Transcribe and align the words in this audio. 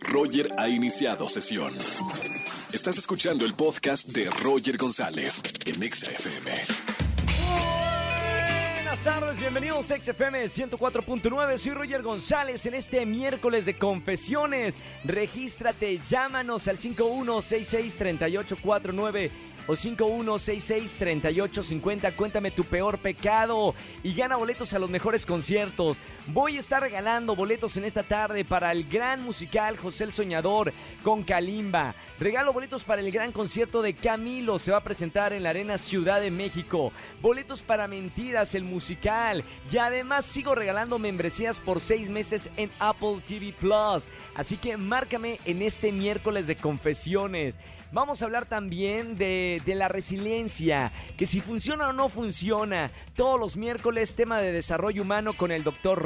Roger 0.00 0.50
ha 0.58 0.68
iniciado 0.68 1.28
sesión. 1.28 1.74
Estás 2.72 2.98
escuchando 2.98 3.44
el 3.44 3.54
podcast 3.54 4.08
de 4.08 4.28
Roger 4.42 4.76
González 4.76 5.40
en 5.66 5.80
Exa 5.82 6.10
FM. 6.10 6.50
Buenas 8.74 9.04
tardes, 9.04 9.38
bienvenidos 9.38 9.90
a 9.90 9.98
XFM 9.98 10.44
104.9. 10.44 11.58
Soy 11.58 11.72
Roger 11.72 12.02
González 12.02 12.64
en 12.66 12.74
este 12.74 13.06
miércoles 13.06 13.64
de 13.66 13.78
confesiones. 13.78 14.74
Regístrate, 15.04 16.00
llámanos 16.08 16.68
al 16.68 16.78
51663849 16.78 19.30
o 19.68 19.76
51663850. 19.76 22.16
Cuéntame 22.16 22.50
tu 22.50 22.64
peor 22.64 22.98
pecado 22.98 23.74
y 24.02 24.14
gana 24.14 24.36
boletos 24.36 24.74
a 24.74 24.78
los 24.78 24.90
mejores 24.90 25.24
conciertos. 25.26 25.96
Voy 26.30 26.58
a 26.58 26.60
estar 26.60 26.82
regalando 26.82 27.34
boletos 27.34 27.74
en 27.78 27.84
esta 27.84 28.02
tarde 28.02 28.44
para 28.44 28.70
el 28.70 28.86
gran 28.86 29.22
musical 29.22 29.78
José 29.78 30.04
el 30.04 30.12
Soñador 30.12 30.74
con 31.02 31.22
Kalimba. 31.22 31.94
Regalo 32.20 32.52
boletos 32.52 32.84
para 32.84 33.00
el 33.00 33.10
gran 33.10 33.32
concierto 33.32 33.80
de 33.80 33.94
Camilo. 33.94 34.58
Se 34.58 34.70
va 34.70 34.76
a 34.76 34.84
presentar 34.84 35.32
en 35.32 35.42
la 35.42 35.50
Arena 35.50 35.78
Ciudad 35.78 36.20
de 36.20 36.30
México. 36.30 36.92
Boletos 37.22 37.62
para 37.62 37.88
Mentiras, 37.88 38.54
el 38.54 38.64
musical. 38.64 39.42
Y 39.72 39.78
además 39.78 40.26
sigo 40.26 40.54
regalando 40.54 40.98
membresías 40.98 41.60
por 41.60 41.80
seis 41.80 42.10
meses 42.10 42.50
en 42.58 42.70
Apple 42.78 43.22
TV 43.26 43.54
Plus. 43.58 44.04
Así 44.34 44.58
que 44.58 44.76
márcame 44.76 45.40
en 45.46 45.62
este 45.62 45.92
miércoles 45.92 46.46
de 46.46 46.56
confesiones. 46.56 47.54
Vamos 47.90 48.20
a 48.20 48.26
hablar 48.26 48.44
también 48.44 49.16
de, 49.16 49.62
de, 49.64 49.74
la 49.74 49.88
resiliencia, 49.88 50.92
que 51.16 51.24
si 51.24 51.40
funciona 51.40 51.88
o 51.88 51.92
no 51.94 52.10
funciona. 52.10 52.90
Todos 53.16 53.40
los 53.40 53.56
miércoles 53.56 54.14
tema 54.14 54.42
de 54.42 54.52
desarrollo 54.52 55.00
humano 55.00 55.32
con 55.32 55.50
el 55.50 55.64
doctor 55.64 55.98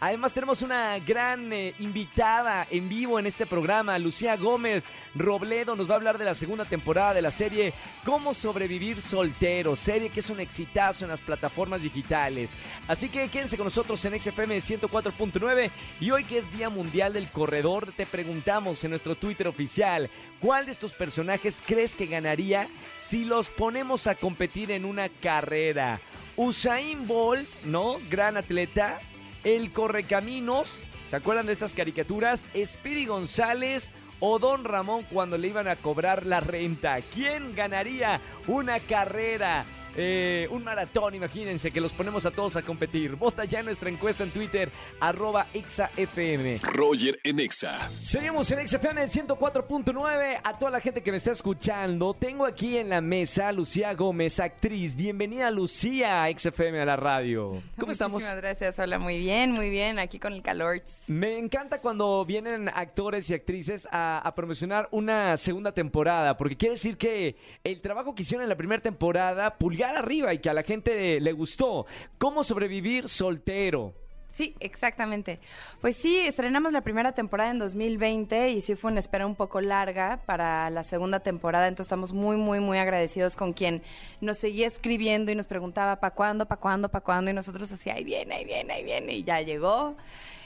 Además 0.00 0.32
tenemos 0.32 0.62
una 0.62 0.98
gran 0.98 1.52
eh, 1.52 1.74
invitada 1.78 2.66
en 2.70 2.88
vivo 2.88 3.18
en 3.18 3.26
este 3.26 3.46
programa, 3.46 3.98
Lucía 3.98 4.36
Gómez 4.36 4.84
Robledo, 5.14 5.76
nos 5.76 5.88
va 5.88 5.94
a 5.94 5.96
hablar 5.96 6.18
de 6.18 6.24
la 6.24 6.34
segunda 6.34 6.64
temporada 6.64 7.14
de 7.14 7.22
la 7.22 7.30
serie 7.30 7.72
Cómo 8.04 8.34
sobrevivir 8.34 9.00
soltero, 9.02 9.76
serie 9.76 10.08
que 10.08 10.20
es 10.20 10.30
un 10.30 10.40
exitazo 10.40 11.04
en 11.04 11.10
las 11.10 11.20
plataformas 11.20 11.82
digitales. 11.82 12.50
Así 12.88 13.08
que 13.08 13.28
quédense 13.28 13.56
con 13.56 13.66
nosotros 13.66 14.02
en 14.04 14.20
XFM 14.20 14.58
104.9 14.58 15.70
y 16.00 16.10
hoy 16.10 16.24
que 16.24 16.38
es 16.38 16.52
Día 16.52 16.70
Mundial 16.70 17.12
del 17.12 17.28
Corredor, 17.28 17.92
te 17.96 18.06
preguntamos 18.06 18.82
en 18.84 18.90
nuestro 18.90 19.14
Twitter 19.14 19.46
oficial, 19.46 20.10
¿cuál 20.40 20.66
de 20.66 20.72
estos 20.72 20.92
personajes 20.92 21.62
crees 21.64 21.94
que 21.94 22.06
ganaría 22.06 22.68
si 22.98 23.24
los 23.24 23.48
ponemos 23.48 24.06
a 24.06 24.14
competir 24.14 24.70
en 24.70 24.84
una 24.84 25.08
carrera? 25.08 26.00
Usain 26.36 27.06
Bolt, 27.06 27.48
¿no? 27.64 27.98
Gran 28.10 28.36
atleta. 28.36 29.00
El 29.44 29.72
Correcaminos, 29.72 30.82
¿se 31.08 31.16
acuerdan 31.16 31.44
de 31.46 31.52
estas 31.52 31.74
caricaturas? 31.74 32.42
Speedy 32.64 33.04
González 33.04 33.90
o 34.20 34.38
Don 34.38 34.64
Ramón 34.64 35.04
cuando 35.12 35.36
le 35.36 35.48
iban 35.48 35.68
a 35.68 35.76
cobrar 35.76 36.24
la 36.24 36.40
renta. 36.40 36.98
¿Quién 37.14 37.54
ganaría 37.54 38.20
una 38.46 38.80
carrera? 38.80 39.66
Eh, 39.96 40.48
un 40.50 40.64
maratón, 40.64 41.14
imagínense 41.14 41.70
que 41.70 41.80
los 41.80 41.92
ponemos 41.92 42.26
a 42.26 42.32
todos 42.32 42.56
a 42.56 42.62
competir. 42.62 43.14
Vota 43.14 43.44
ya 43.44 43.60
en 43.60 43.66
nuestra 43.66 43.88
encuesta 43.88 44.24
en 44.24 44.30
Twitter, 44.30 44.70
arroba 44.98 45.46
ExaFM. 45.54 46.60
Roger 46.62 47.20
en 47.22 47.38
Exa. 47.38 47.88
Seguimos 48.02 48.50
en 48.50 48.58
ExaFM 48.60 49.04
104.9. 49.04 50.40
A 50.42 50.58
toda 50.58 50.72
la 50.72 50.80
gente 50.80 51.02
que 51.02 51.12
me 51.12 51.16
está 51.18 51.30
escuchando, 51.30 52.14
tengo 52.14 52.44
aquí 52.44 52.76
en 52.76 52.88
la 52.88 53.00
mesa 53.00 53.48
a 53.48 53.52
Lucía 53.52 53.94
Gómez, 53.94 54.40
actriz. 54.40 54.96
Bienvenida, 54.96 55.50
Lucía, 55.52 56.24
a 56.24 56.28
ExaFM 56.28 56.80
a 56.80 56.84
la 56.84 56.96
radio. 56.96 57.62
¿Cómo 57.78 57.92
estamos? 57.92 58.14
Muchísimas 58.14 58.42
gracias, 58.42 58.78
hola, 58.80 58.98
muy 58.98 59.18
bien, 59.18 59.52
muy 59.52 59.70
bien, 59.70 60.00
aquí 60.00 60.18
con 60.18 60.32
el 60.32 60.42
calor. 60.42 60.82
Me 61.06 61.38
encanta 61.38 61.80
cuando 61.80 62.24
vienen 62.24 62.68
actores 62.68 63.30
y 63.30 63.34
actrices 63.34 63.86
a, 63.92 64.18
a 64.18 64.34
promocionar 64.34 64.88
una 64.90 65.36
segunda 65.36 65.72
temporada, 65.72 66.36
porque 66.36 66.56
quiere 66.56 66.74
decir 66.74 66.96
que 66.96 67.36
el 67.62 67.80
trabajo 67.80 68.14
que 68.14 68.22
hicieron 68.22 68.42
en 68.42 68.48
la 68.48 68.56
primera 68.56 68.82
temporada, 68.82 69.56
pulgar 69.56 69.83
arriba 69.90 70.32
y 70.32 70.38
que 70.38 70.50
a 70.50 70.54
la 70.54 70.62
gente 70.62 71.20
le 71.20 71.32
gustó. 71.32 71.86
¿Cómo 72.18 72.44
sobrevivir 72.44 73.08
soltero? 73.08 73.94
Sí, 74.34 74.56
exactamente. 74.58 75.38
Pues 75.80 75.94
sí, 75.94 76.18
estrenamos 76.18 76.72
la 76.72 76.80
primera 76.80 77.12
temporada 77.12 77.52
en 77.52 77.60
2020 77.60 78.50
y 78.50 78.60
sí 78.62 78.74
fue 78.74 78.90
una 78.90 78.98
espera 78.98 79.26
un 79.26 79.36
poco 79.36 79.60
larga 79.60 80.20
para 80.26 80.70
la 80.70 80.82
segunda 80.82 81.20
temporada, 81.20 81.68
entonces 81.68 81.86
estamos 81.86 82.12
muy, 82.12 82.36
muy, 82.36 82.58
muy 82.58 82.78
agradecidos 82.78 83.36
con 83.36 83.52
quien 83.52 83.80
nos 84.20 84.38
seguía 84.38 84.66
escribiendo 84.66 85.30
y 85.30 85.36
nos 85.36 85.46
preguntaba, 85.46 86.00
¿para 86.00 86.14
cuándo, 86.16 86.46
para 86.46 86.60
cuándo, 86.60 86.88
para 86.88 87.04
cuándo? 87.04 87.30
Y 87.30 87.34
nosotros 87.34 87.70
así, 87.70 87.90
ahí 87.90 88.02
viene, 88.02 88.34
ahí 88.34 88.44
viene, 88.44 88.72
ahí 88.72 88.82
viene, 88.82 89.14
y 89.14 89.22
ya 89.22 89.40
llegó. 89.40 89.94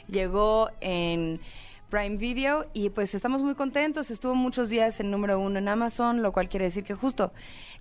Llegó 0.07 0.71
en 0.81 1.41
Prime 1.89 2.17
Video 2.17 2.67
y 2.73 2.91
pues 2.91 3.15
estamos 3.15 3.43
muy 3.43 3.55
contentos. 3.55 4.11
Estuvo 4.11 4.35
muchos 4.35 4.69
días 4.69 5.01
en 5.01 5.11
número 5.11 5.39
uno 5.39 5.59
en 5.59 5.69
Amazon, 5.69 6.23
lo 6.23 6.33
cual 6.33 6.49
quiere 6.49 6.67
decir 6.67 6.85
que 6.85 6.95
justo 6.95 7.33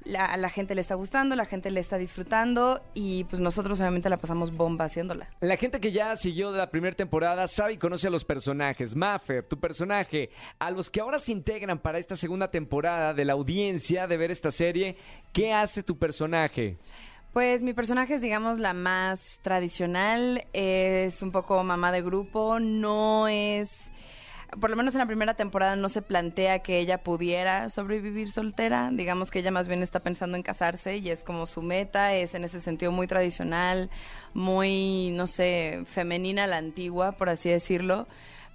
la, 0.03 0.25
a 0.25 0.38
la 0.38 0.50
gente 0.50 0.75
le 0.75 0.81
está 0.81 0.95
gustando, 0.95 1.35
la 1.35 1.45
gente 1.45 1.72
le 1.72 1.79
está 1.79 1.97
disfrutando 1.97 2.81
y 2.94 3.25
pues 3.25 3.41
nosotros 3.41 3.79
obviamente 3.79 4.09
la 4.09 4.17
pasamos 4.17 4.56
bomba 4.56 4.85
haciéndola. 4.85 5.29
La 5.41 5.57
gente 5.57 5.79
que 5.79 5.91
ya 5.91 6.16
siguió 6.16 6.51
de 6.51 6.57
la 6.57 6.69
primera 6.69 6.96
temporada 6.96 7.47
sabe 7.47 7.73
y 7.73 7.78
conoce 7.78 8.07
a 8.07 8.12
los 8.12 8.23
personajes. 8.23 8.96
Maffer, 8.96 9.44
tu 9.44 9.59
personaje, 9.59 10.29
a 10.59 10.72
los 10.72 10.90
que 10.90 11.01
ahora 11.01 11.19
se 11.19 11.31
integran 11.31 11.79
para 11.79 12.00
esta 12.00 12.16
segunda 12.16 12.50
temporada 12.50 13.13
de 13.13 13.25
la 13.25 13.34
audiencia 13.34 14.07
de 14.07 14.17
ver 14.17 14.31
esta 14.31 14.51
serie, 14.51 14.97
¿qué 15.34 15.53
hace 15.53 15.84
tu 15.84 15.97
personaje? 15.97 16.78
Pues 17.34 17.62
mi 17.62 17.73
personaje 17.73 18.16
es, 18.16 18.22
digamos, 18.22 18.57
la 18.57 18.73
más 18.73 19.40
tradicional, 19.44 20.47
es 20.53 21.22
un 21.22 21.31
poco 21.31 21.63
mamá 21.63 21.91
de 21.91 22.01
grupo, 22.01 22.59
no 22.59 23.28
es 23.28 23.86
por 24.59 24.69
lo 24.69 24.75
menos 24.75 24.94
en 24.94 25.00
la 25.00 25.06
primera 25.06 25.34
temporada 25.34 25.75
no 25.75 25.90
se 25.90 26.02
plantea 26.02 26.59
que 26.59 26.80
ella 26.80 27.03
pudiera 27.03 27.69
sobrevivir 27.69 28.31
soltera, 28.31 28.90
digamos 28.91 29.30
que 29.30 29.40
ella 29.40 29.52
más 29.52 29.68
bien 29.68 29.84
está 29.84 30.00
pensando 30.00 30.38
en 30.38 30.44
casarse 30.44 30.97
y 30.97 31.09
es 31.09 31.24
como 31.24 31.46
su 31.47 31.62
meta, 31.62 32.13
es 32.13 32.34
en 32.34 32.44
ese 32.44 32.62
sentido 32.62 32.91
muy 32.91 33.08
tradicional, 33.08 33.90
muy, 34.34 35.12
no 35.12 35.28
sé, 35.28 35.84
femenina 35.85 36.47
la 36.47 36.58
antigua, 36.58 37.13
por 37.13 37.30
así 37.30 37.50
decirlo. 37.50 38.08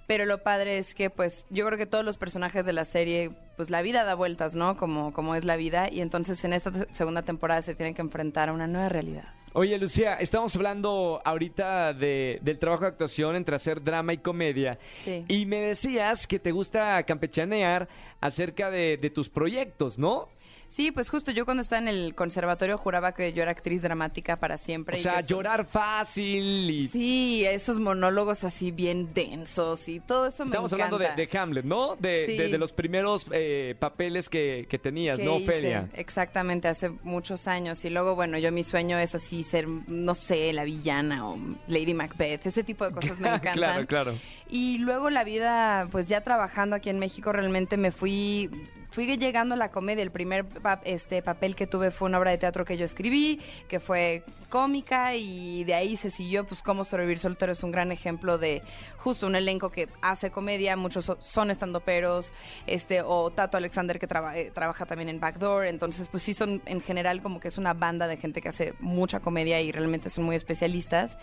Pero 0.07 0.25
lo 0.25 0.43
padre 0.43 0.79
es 0.79 0.93
que, 0.93 1.09
pues, 1.09 1.45
yo 1.49 1.65
creo 1.65 1.77
que 1.77 1.85
todos 1.85 2.03
los 2.03 2.17
personajes 2.17 2.65
de 2.65 2.73
la 2.73 2.83
serie, 2.83 3.31
pues 3.55 3.69
la 3.69 3.81
vida 3.81 4.03
da 4.03 4.15
vueltas, 4.15 4.53
¿no? 4.53 4.75
Como, 4.75 5.13
como 5.13 5.33
es 5.35 5.45
la 5.45 5.55
vida. 5.55 5.89
Y 5.89 6.01
entonces 6.01 6.43
en 6.43 6.51
esta 6.51 6.71
segunda 6.91 7.21
temporada 7.21 7.61
se 7.61 7.73
tienen 7.73 7.95
que 7.95 8.01
enfrentar 8.01 8.49
a 8.49 8.53
una 8.53 8.67
nueva 8.67 8.89
realidad. 8.89 9.29
Oye, 9.55 9.77
Lucía, 9.77 10.15
estamos 10.15 10.55
hablando 10.55 11.21
ahorita 11.23 11.93
de, 11.93 12.39
del 12.41 12.57
trabajo 12.57 12.85
de 12.85 12.89
actuación 12.89 13.35
entre 13.35 13.55
hacer 13.55 13.83
drama 13.83 14.11
y 14.11 14.17
comedia. 14.17 14.79
Sí. 15.03 15.23
Y 15.27 15.45
me 15.45 15.57
decías 15.57 16.25
que 16.25 16.39
te 16.39 16.51
gusta 16.51 17.03
campechanear 17.03 17.87
acerca 18.19 18.71
de, 18.71 18.97
de 18.97 19.09
tus 19.11 19.29
proyectos, 19.29 19.99
¿no? 19.99 20.27
Sí, 20.73 20.91
pues 20.91 21.11
justo 21.11 21.29
yo 21.29 21.45
cuando 21.45 21.61
estaba 21.61 21.83
en 21.83 21.87
el 21.87 22.15
conservatorio 22.15 22.79
juraba 22.79 23.11
que 23.13 23.31
yo 23.31 23.43
era 23.43 23.51
actriz 23.51 23.83
dramática 23.83 24.37
para 24.37 24.57
siempre. 24.57 24.97
O 24.97 24.99
sea, 25.01 25.21
llorar 25.21 25.65
fácil 25.65 26.67
y... 26.71 26.87
Sí, 26.87 27.45
esos 27.45 27.79
monólogos 27.79 28.43
así 28.43 28.71
bien 28.71 29.13
densos 29.13 29.87
y 29.87 29.99
todo 29.99 30.25
eso 30.29 30.45
me 30.45 30.49
Estamos 30.49 30.73
encanta. 30.73 30.95
hablando 30.95 31.15
de, 31.15 31.27
de 31.27 31.37
Hamlet, 31.37 31.65
¿no? 31.65 31.95
De, 31.97 32.25
Sí. 32.25 32.37
de- 32.37 32.49
de 32.49 32.57
los 32.57 32.73
primeros 32.73 33.27
eh, 33.31 33.75
papeles 33.77 34.29
que, 34.29 34.65
que 34.67 34.79
tenías, 34.79 35.19
¿no, 35.19 35.35
hice, 35.37 35.43
Ofelia? 35.51 35.89
Exactamente, 35.93 36.67
hace 36.67 36.89
muchos 37.03 37.47
años. 37.47 37.85
Y 37.85 37.91
luego, 37.91 38.15
bueno, 38.15 38.39
yo 38.39 38.51
mi 38.51 38.63
sueño 38.63 38.97
es 38.97 39.13
así 39.13 39.43
ser, 39.43 39.67
no 39.67 40.15
sé, 40.15 40.51
la 40.53 40.63
villana 40.63 41.29
o 41.29 41.37
Lady 41.67 41.93
Macbeth. 41.93 42.47
Ese 42.47 42.63
tipo 42.63 42.83
de 42.83 42.93
cosas 42.93 43.19
me 43.19 43.27
encantan. 43.35 43.53
claro, 43.53 43.85
claro. 43.85 44.13
Y 44.49 44.79
luego 44.79 45.11
la 45.11 45.23
vida, 45.23 45.87
pues 45.91 46.07
ya 46.07 46.21
trabajando 46.21 46.75
aquí 46.75 46.89
en 46.89 46.97
México, 46.97 47.31
realmente 47.31 47.77
me 47.77 47.91
fui 47.91 48.49
fui 48.93 49.17
llegando 49.17 49.55
a 49.55 49.57
la 49.57 49.71
comedia. 49.71 50.03
El 50.03 50.11
primer 50.11 50.45
este 50.83 51.21
papel 51.23 51.55
que 51.55 51.65
tuve 51.65 51.89
fue 51.89 52.07
una 52.07 52.19
obra 52.19 52.29
de 52.31 52.37
teatro 52.37 52.63
que 52.63 52.77
yo 52.77 52.85
escribí, 52.85 53.41
que 53.67 53.79
fue 53.79 54.23
cómica 54.49 55.15
y 55.15 55.63
de 55.63 55.73
ahí 55.73 55.97
se 55.97 56.11
siguió, 56.11 56.45
pues 56.45 56.61
cómo 56.61 56.83
sobrevivir 56.83 57.17
soltero 57.17 57.51
es 57.51 57.63
un 57.63 57.71
gran 57.71 57.91
ejemplo 57.91 58.37
de 58.37 58.61
justo 58.97 59.25
un 59.25 59.35
elenco 59.35 59.71
que 59.71 59.89
hace 60.01 60.29
comedia, 60.29 60.75
muchos 60.75 61.05
so- 61.05 61.17
son 61.21 61.49
estandoperos, 61.49 62.31
este 62.67 63.01
o 63.01 63.31
Tato 63.31 63.57
Alexander 63.57 63.97
que 63.97 64.05
eh, 64.35 64.51
trabaja 64.53 64.85
también 64.85 65.09
en 65.09 65.19
Backdoor, 65.19 65.65
entonces 65.65 66.07
pues 66.07 66.21
sí 66.21 66.35
son 66.35 66.61
en 66.67 66.81
general 66.81 67.23
como 67.23 67.39
que 67.39 67.47
es 67.47 67.57
una 67.57 67.73
banda 67.73 68.07
de 68.07 68.17
gente 68.17 68.41
que 68.41 68.49
hace 68.49 68.75
mucha 68.79 69.19
comedia 69.21 69.59
y 69.61 69.71
realmente 69.71 70.11
son 70.11 70.25
muy 70.25 70.35
especialistas. 70.35 71.17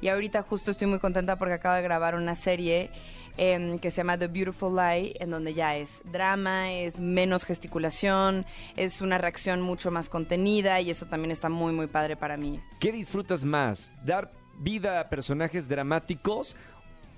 Y 0.00 0.08
ahorita 0.08 0.42
justo 0.42 0.70
estoy 0.70 0.86
muy 0.86 1.00
contenta 1.00 1.36
porque 1.36 1.54
acabo 1.54 1.74
de 1.74 1.82
grabar 1.82 2.14
una 2.14 2.36
serie 2.36 2.90
em, 3.36 3.78
que 3.78 3.90
se 3.90 3.98
llama 3.98 4.18
The 4.18 4.28
Beautiful 4.28 4.74
Lie, 4.74 5.14
en 5.20 5.30
donde 5.30 5.54
ya 5.54 5.76
es 5.76 6.00
drama, 6.04 6.72
es 6.72 7.00
menos 7.00 7.44
gesticulación, 7.44 8.46
es 8.76 9.00
una 9.00 9.18
reacción 9.18 9.60
mucho 9.60 9.90
más 9.90 10.08
contenida 10.08 10.80
y 10.80 10.90
eso 10.90 11.06
también 11.06 11.30
está 11.30 11.48
muy, 11.48 11.72
muy 11.72 11.86
padre 11.86 12.16
para 12.16 12.36
mí. 12.36 12.60
¿Qué 12.80 12.92
disfrutas 12.92 13.44
más? 13.44 13.92
¿Dar 14.04 14.30
vida 14.58 15.00
a 15.00 15.08
personajes 15.08 15.68
dramáticos 15.68 16.56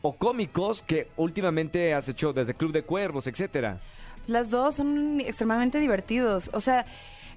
o 0.03 0.17
cómicos 0.17 0.83
que 0.83 1.09
últimamente 1.17 1.95
has 1.95 2.09
hecho 2.09 2.33
desde 2.33 2.55
Club 2.55 2.73
de 2.73 2.83
Cuervos, 2.83 3.27
etcétera? 3.27 3.81
Las 4.27 4.51
dos 4.51 4.77
son 4.77 5.21
extremadamente 5.21 5.81
divertidos. 5.81 6.51
O 6.53 6.61
sea, 6.61 6.87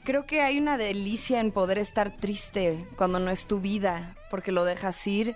creo 0.04 0.26
que 0.26 0.42
hay 0.42 0.60
una 0.60 0.78
delicia 0.78 1.40
en 1.40 1.52
poder 1.52 1.78
estar 1.78 2.18
triste 2.18 2.86
cuando 2.98 3.20
no 3.20 3.32
es 3.32 3.48
tu 3.48 3.60
vida, 3.60 4.16
porque 4.30 4.52
lo 4.52 4.66
dejas 4.66 5.06
ir. 5.08 5.36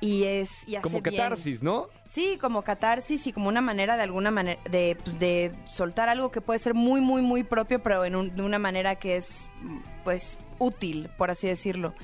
Y 0.00 0.24
es 0.24 0.66
y 0.68 0.76
hace 0.76 0.82
Como 0.82 1.00
bien. 1.00 1.16
catarsis, 1.16 1.62
¿no? 1.62 1.88
Sí, 2.06 2.36
como 2.40 2.62
catarsis 2.62 3.26
y 3.26 3.32
como 3.32 3.48
una 3.48 3.60
manera 3.60 3.96
de 3.96 4.02
alguna 4.02 4.30
manera 4.30 4.60
de, 4.70 4.96
pues, 5.02 5.18
de 5.18 5.52
soltar 5.68 6.08
algo 6.08 6.30
que 6.30 6.40
puede 6.40 6.58
ser 6.58 6.74
muy, 6.74 7.00
muy, 7.00 7.22
muy 7.22 7.42
propio, 7.44 7.82
pero 7.82 8.04
en 8.04 8.14
un- 8.16 8.34
de 8.36 8.42
una 8.42 8.58
manera 8.58 8.96
que 8.96 9.16
es, 9.16 9.48
pues, 10.04 10.38
útil, 10.58 11.08
por 11.16 11.30
así 11.30 11.46
decirlo. 11.48 11.94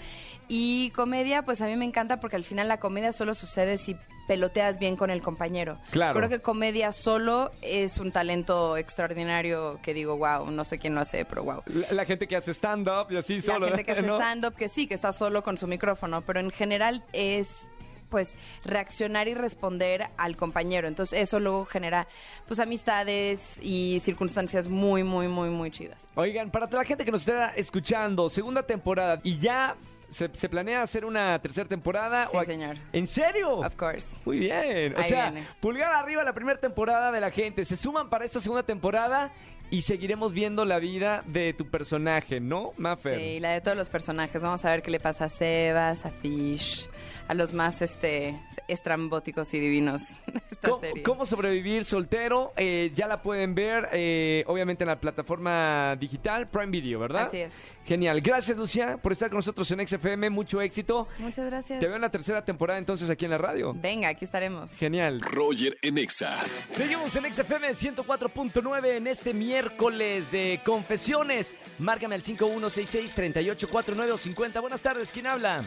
Y 0.49 0.91
comedia, 0.91 1.43
pues 1.43 1.61
a 1.61 1.67
mí 1.67 1.77
me 1.77 1.85
encanta 1.85 2.19
porque 2.19 2.37
al 2.37 2.45
final 2.45 2.67
la 2.69 2.81
comedia 2.81 3.13
solo 3.13 3.35
sucede 3.35 3.77
si 3.77 3.97
peloteas 4.27 4.79
bien 4.79 4.97
con 4.97 5.11
el 5.11 5.23
compañero. 5.23 5.79
Claro. 5.91 6.17
Creo 6.17 6.29
que 6.29 6.41
comedia 6.41 6.93
solo 6.93 7.51
es 7.63 7.99
un 7.99 8.11
talento 8.13 8.77
extraordinario 8.77 9.79
que 9.83 9.93
digo, 9.95 10.17
wow, 10.17 10.51
no 10.51 10.65
sé 10.65 10.79
quién 10.79 10.95
lo 10.95 11.01
hace, 11.01 11.25
pero 11.25 11.45
wow. 11.45 11.63
La, 11.67 11.93
la 11.93 12.05
gente 12.05 12.27
que 12.29 12.37
hace 12.37 12.53
stand-up 12.53 13.07
y 13.11 13.17
así 13.17 13.41
solo. 13.41 13.67
La 13.67 13.77
gente 13.77 13.85
que 13.85 13.93
hace 13.99 14.03
¿no? 14.03 14.17
stand-up, 14.17 14.55
que 14.55 14.69
sí, 14.69 14.87
que 14.87 14.95
está 14.95 15.13
solo 15.13 15.43
con 15.43 15.57
su 15.59 15.67
micrófono, 15.67 16.23
pero 16.23 16.41
en 16.41 16.51
general 16.51 17.05
es 17.13 17.69
pues 18.11 18.37
reaccionar 18.65 19.29
y 19.29 19.35
responder 19.35 20.09
al 20.19 20.37
compañero. 20.37 20.89
Entonces 20.89 21.19
eso 21.21 21.41
luego 21.41 21.65
genera 21.65 22.07
pues 22.47 22.61
amistades 22.61 23.59
y 23.63 24.01
circunstancias 24.03 24.69
muy, 24.69 25.05
muy, 25.05 25.29
muy, 25.29 25.49
muy 25.49 25.71
chidas. 25.71 26.09
Oigan, 26.17 26.51
para 26.51 26.69
la 26.71 26.85
gente 26.85 27.05
que 27.05 27.11
nos 27.13 27.23
está 27.27 27.55
escuchando, 27.55 28.29
segunda 28.29 28.63
temporada 28.65 29.21
y 29.23 29.39
ya 29.39 29.77
se, 30.09 30.29
se 30.33 30.49
planea 30.49 30.83
hacer 30.83 31.05
una 31.05 31.39
tercera 31.41 31.69
temporada. 31.69 32.27
Sí, 32.31 32.37
o 32.37 32.45
señor. 32.45 32.77
¿En 32.93 33.07
serio? 33.07 33.59
Of 33.59 33.77
course. 33.77 34.09
Muy 34.25 34.39
bien. 34.41 34.95
O 34.97 34.99
Ahí 34.99 35.05
sea, 35.05 35.31
viene. 35.31 35.47
pulgar 35.61 35.93
arriba 35.95 36.25
la 36.25 36.33
primera 36.33 36.59
temporada 36.59 37.13
de 37.13 37.21
la 37.21 37.31
gente. 37.31 37.65
Se 37.65 37.77
suman 37.77 38.11
para 38.11 38.25
esta 38.25 38.41
segunda 38.41 38.65
temporada 38.65 39.31
y 39.71 39.83
seguiremos 39.83 40.33
viendo 40.33 40.65
la 40.65 40.81
vida 40.81 41.23
de 41.27 41.53
tu 41.53 41.71
personaje, 41.71 42.41
¿no, 42.41 42.73
Maffer? 42.77 43.19
Sí, 43.21 43.39
la 43.39 43.53
de 43.53 43.61
todos 43.61 43.77
los 43.77 43.89
personajes. 43.89 44.43
Vamos 44.43 44.65
a 44.65 44.71
ver 44.73 44.83
qué 44.83 44.91
le 44.91 44.99
pasa 44.99 45.27
a 45.27 45.29
Sebas, 45.29 46.05
a 46.05 46.11
Fish, 46.11 46.89
a 47.31 47.35
los 47.35 47.53
más 47.53 47.81
este 47.81 48.35
estrambóticos 48.67 49.55
y 49.55 49.61
divinos 49.61 50.09
de 50.27 50.43
esta 50.51 50.69
¿Cómo, 50.69 50.81
serie. 50.81 51.05
cómo 51.05 51.25
sobrevivir 51.25 51.85
soltero? 51.85 52.53
Eh, 52.57 52.91
ya 52.93 53.07
la 53.07 53.23
pueden 53.23 53.55
ver, 53.55 53.89
eh, 53.93 54.43
obviamente, 54.49 54.83
en 54.83 54.89
la 54.89 54.99
plataforma 54.99 55.95
digital 55.95 56.49
Prime 56.49 56.73
Video, 56.73 56.99
¿verdad? 56.99 57.29
Así 57.29 57.37
es. 57.39 57.55
Genial. 57.85 58.21
Gracias, 58.21 58.59
Lucia, 58.59 58.97
por 58.97 59.13
estar 59.13 59.31
con 59.31 59.37
nosotros 59.39 59.71
en 59.71 59.87
XFM. 59.87 60.29
Mucho 60.29 60.61
éxito. 60.61 61.07
Muchas 61.21 61.47
gracias. 61.47 61.79
Te 61.79 61.87
veo 61.87 61.95
en 61.95 62.03
la 62.03 62.11
tercera 62.11 62.45
temporada 62.45 62.81
entonces 62.81 63.09
aquí 63.09 63.27
en 63.27 63.31
la 63.31 63.39
radio. 63.39 63.75
Venga, 63.77 64.09
aquí 64.09 64.25
estaremos. 64.25 64.73
Genial. 64.73 65.21
Roger 65.21 65.79
en 65.83 65.99
Exa. 65.99 66.37
Seguimos 66.73 67.15
en 67.15 67.33
XFM 67.33 67.69
104.9 67.71 68.97
en 68.97 69.07
este 69.07 69.33
miércoles 69.33 70.33
de 70.33 70.61
confesiones. 70.65 71.53
Márcame 71.79 72.17
al 72.17 72.25
5166-384950. 72.25 74.61
Buenas 74.61 74.83
tardes, 74.83 75.13
¿quién 75.13 75.29
habla? 75.29 75.63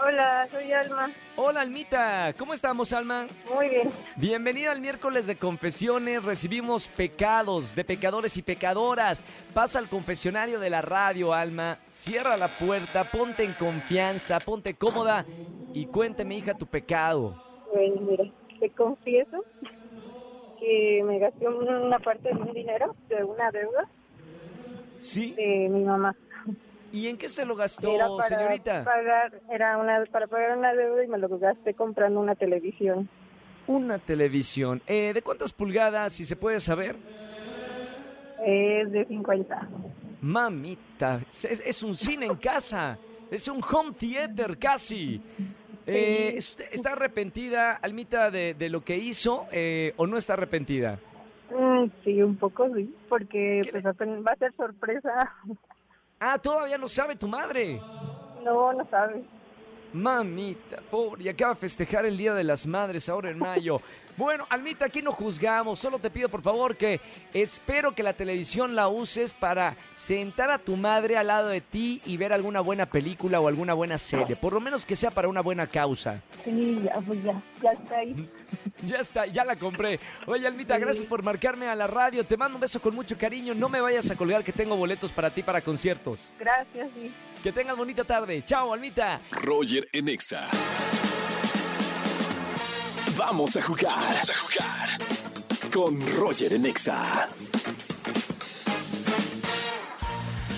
Hola, 0.00 0.46
soy 0.52 0.72
Alma. 0.72 1.10
Hola, 1.34 1.60
Almita. 1.62 2.32
¿Cómo 2.38 2.54
estamos, 2.54 2.92
Alma? 2.92 3.26
Muy 3.52 3.68
bien. 3.68 3.90
Bienvenida 4.16 4.70
al 4.70 4.80
miércoles 4.80 5.26
de 5.26 5.36
confesiones. 5.36 6.24
Recibimos 6.24 6.86
pecados 6.86 7.74
de 7.74 7.84
pecadores 7.84 8.36
y 8.36 8.42
pecadoras. 8.42 9.24
Pasa 9.52 9.80
al 9.80 9.88
confesionario 9.88 10.60
de 10.60 10.70
la 10.70 10.82
radio, 10.82 11.34
Alma. 11.34 11.78
Cierra 11.90 12.36
la 12.36 12.56
puerta, 12.58 13.10
ponte 13.10 13.42
en 13.42 13.54
confianza, 13.54 14.38
ponte 14.38 14.74
cómoda 14.74 15.26
y 15.74 15.86
cuénteme, 15.86 16.36
hija, 16.36 16.54
tu 16.54 16.66
pecado. 16.66 17.42
Pues 17.72 18.00
mira, 18.00 18.24
te 18.60 18.70
confieso 18.70 19.44
que 20.60 21.02
me 21.04 21.18
gasté 21.18 21.48
una 21.48 21.98
parte 21.98 22.28
de 22.28 22.34
un 22.34 22.52
dinero 22.52 22.94
de 23.08 23.24
una 23.24 23.50
deuda 23.50 23.88
¿Sí? 25.00 25.32
de 25.34 25.68
mi 25.68 25.82
mamá. 25.82 26.14
¿Y 26.92 27.08
en 27.08 27.18
qué 27.18 27.28
se 27.28 27.44
lo 27.44 27.54
gastó, 27.54 27.94
Era 27.94 28.08
para 28.08 28.28
señorita? 28.28 28.84
pagar, 28.84 29.40
era 29.50 29.76
una 29.76 30.04
para 30.10 30.26
pagar 30.26 30.56
una 30.56 30.72
deuda 30.72 31.04
y 31.04 31.08
me 31.08 31.18
lo 31.18 31.28
gasté 31.38 31.74
comprando 31.74 32.18
una 32.20 32.34
televisión. 32.34 33.08
Una 33.66 33.98
televisión. 33.98 34.80
Eh, 34.86 35.12
¿De 35.12 35.20
cuántas 35.22 35.52
pulgadas, 35.52 36.14
si 36.14 36.24
se 36.24 36.36
puede 36.36 36.60
saber? 36.60 36.96
Es 38.44 38.90
de 38.92 39.04
50. 39.06 39.68
Mamita, 40.22 41.20
es, 41.30 41.44
es 41.44 41.82
un 41.82 41.94
cine 41.94 42.26
en 42.26 42.36
casa. 42.36 42.98
Es 43.30 43.46
un 43.48 43.60
home 43.62 43.92
theater 43.92 44.56
casi. 44.58 45.20
Eh, 45.86 46.34
¿usted 46.38 46.64
¿Está 46.72 46.92
arrepentida, 46.92 47.72
Almita, 47.72 48.30
de, 48.30 48.54
de 48.54 48.68
lo 48.70 48.82
que 48.82 48.96
hizo 48.96 49.46
eh, 49.52 49.92
o 49.96 50.06
no 50.06 50.16
está 50.16 50.32
arrepentida? 50.34 50.98
Mm, 51.50 51.86
sí, 52.04 52.22
un 52.22 52.36
poco 52.36 52.68
sí, 52.74 52.94
porque 53.08 53.60
¿Qué 53.64 53.70
pues 53.70 53.84
le- 53.84 54.20
va 54.22 54.32
a 54.32 54.36
ser 54.36 54.52
sorpresa. 54.56 55.32
Ah, 56.20 56.38
todavía 56.38 56.78
no 56.78 56.88
sabe 56.88 57.16
tu 57.16 57.28
madre. 57.28 57.80
No, 58.42 58.72
no 58.72 58.86
sabes. 58.90 59.24
Mamita, 59.92 60.78
pobre, 60.90 61.22
y 61.22 61.28
acaba 61.28 61.54
de 61.54 61.60
festejar 61.60 62.04
el 62.06 62.16
Día 62.16 62.34
de 62.34 62.44
las 62.44 62.66
Madres 62.66 63.08
ahora 63.08 63.30
en 63.30 63.38
mayo. 63.38 63.80
Bueno, 64.18 64.48
Almita, 64.50 64.86
aquí 64.86 65.00
no 65.00 65.12
juzgamos, 65.12 65.78
solo 65.78 66.00
te 66.00 66.10
pido 66.10 66.28
por 66.28 66.42
favor 66.42 66.76
que 66.76 67.00
espero 67.32 67.94
que 67.94 68.02
la 68.02 68.14
televisión 68.14 68.74
la 68.74 68.88
uses 68.88 69.32
para 69.32 69.76
sentar 69.94 70.50
a 70.50 70.58
tu 70.58 70.76
madre 70.76 71.16
al 71.16 71.28
lado 71.28 71.50
de 71.50 71.60
ti 71.60 72.02
y 72.04 72.16
ver 72.16 72.32
alguna 72.32 72.60
buena 72.60 72.86
película 72.86 73.38
o 73.38 73.46
alguna 73.46 73.74
buena 73.74 73.96
serie, 73.96 74.34
por 74.34 74.54
lo 74.54 74.58
menos 74.58 74.84
que 74.84 74.96
sea 74.96 75.12
para 75.12 75.28
una 75.28 75.40
buena 75.40 75.68
causa. 75.68 76.20
Sí, 76.44 76.80
ya, 76.82 76.94
pues 77.00 77.22
ya, 77.22 77.40
ya 77.62 77.70
está 77.70 77.96
ahí. 77.96 78.28
Ya 78.86 78.98
está, 78.98 79.26
ya 79.26 79.44
la 79.44 79.56
compré. 79.56 79.98
Oye, 80.26 80.46
Almita, 80.46 80.78
gracias 80.78 81.04
por 81.04 81.22
marcarme 81.22 81.66
a 81.68 81.74
la 81.74 81.88
radio. 81.88 82.24
Te 82.24 82.36
mando 82.36 82.56
un 82.56 82.60
beso 82.60 82.80
con 82.80 82.94
mucho 82.94 83.18
cariño. 83.18 83.52
No 83.52 83.68
me 83.68 83.80
vayas 83.80 84.08
a 84.10 84.16
colgar 84.16 84.44
que 84.44 84.52
tengo 84.52 84.76
boletos 84.76 85.10
para 85.10 85.30
ti 85.30 85.42
para 85.42 85.60
conciertos. 85.60 86.20
Gracias, 86.38 86.88
sí. 86.94 87.12
Que 87.42 87.50
tengas 87.50 87.76
bonita 87.76 88.04
tarde. 88.04 88.44
Chao, 88.46 88.72
Almita. 88.72 89.20
Roger 89.32 89.88
en 89.92 90.08
Exa. 90.08 90.48
Vamos 93.18 93.56
a 93.56 93.62
jugar. 93.62 93.96
Vamos 93.96 94.30
a 94.30 94.34
jugar. 94.34 94.98
Con 95.72 96.00
Roger 96.16 96.52
en 96.52 96.66
Exa. 96.66 97.28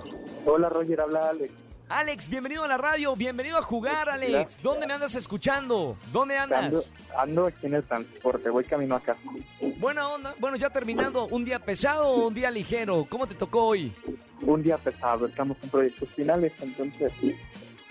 Hola 0.46 0.68
Roger, 0.68 1.00
habla 1.00 1.30
Alex. 1.30 1.69
Alex, 1.90 2.30
bienvenido 2.30 2.64
a 2.64 2.68
la 2.68 2.78
radio, 2.78 3.16
bienvenido 3.16 3.58
a 3.58 3.64
jugar, 3.64 4.10
Alex. 4.10 4.32
Gracias. 4.32 4.62
¿Dónde 4.62 4.86
me 4.86 4.94
andas 4.94 5.16
escuchando? 5.16 5.98
¿Dónde 6.14 6.38
andas? 6.38 6.66
Ando, 6.66 6.84
ando 7.18 7.48
aquí 7.48 7.66
en 7.66 7.74
el 7.74 7.84
transporte, 7.84 8.52
voy 8.52 8.64
camino 8.64 8.94
a 8.96 9.00
casa. 9.00 9.20
Buena 9.80 10.08
onda. 10.08 10.36
Bueno, 10.40 10.56
ya 10.56 10.70
terminando, 10.70 11.26
¿un 11.26 11.44
día 11.44 11.58
pesado 11.58 12.08
o 12.08 12.28
un 12.28 12.34
día 12.36 12.52
ligero? 12.52 13.08
¿Cómo 13.10 13.26
te 13.26 13.34
tocó 13.34 13.64
hoy? 13.66 13.92
Un 14.42 14.62
día 14.62 14.78
pesado, 14.78 15.26
estamos 15.26 15.58
en 15.64 15.70
proyectos 15.70 16.10
finales, 16.10 16.54
entonces 16.62 17.12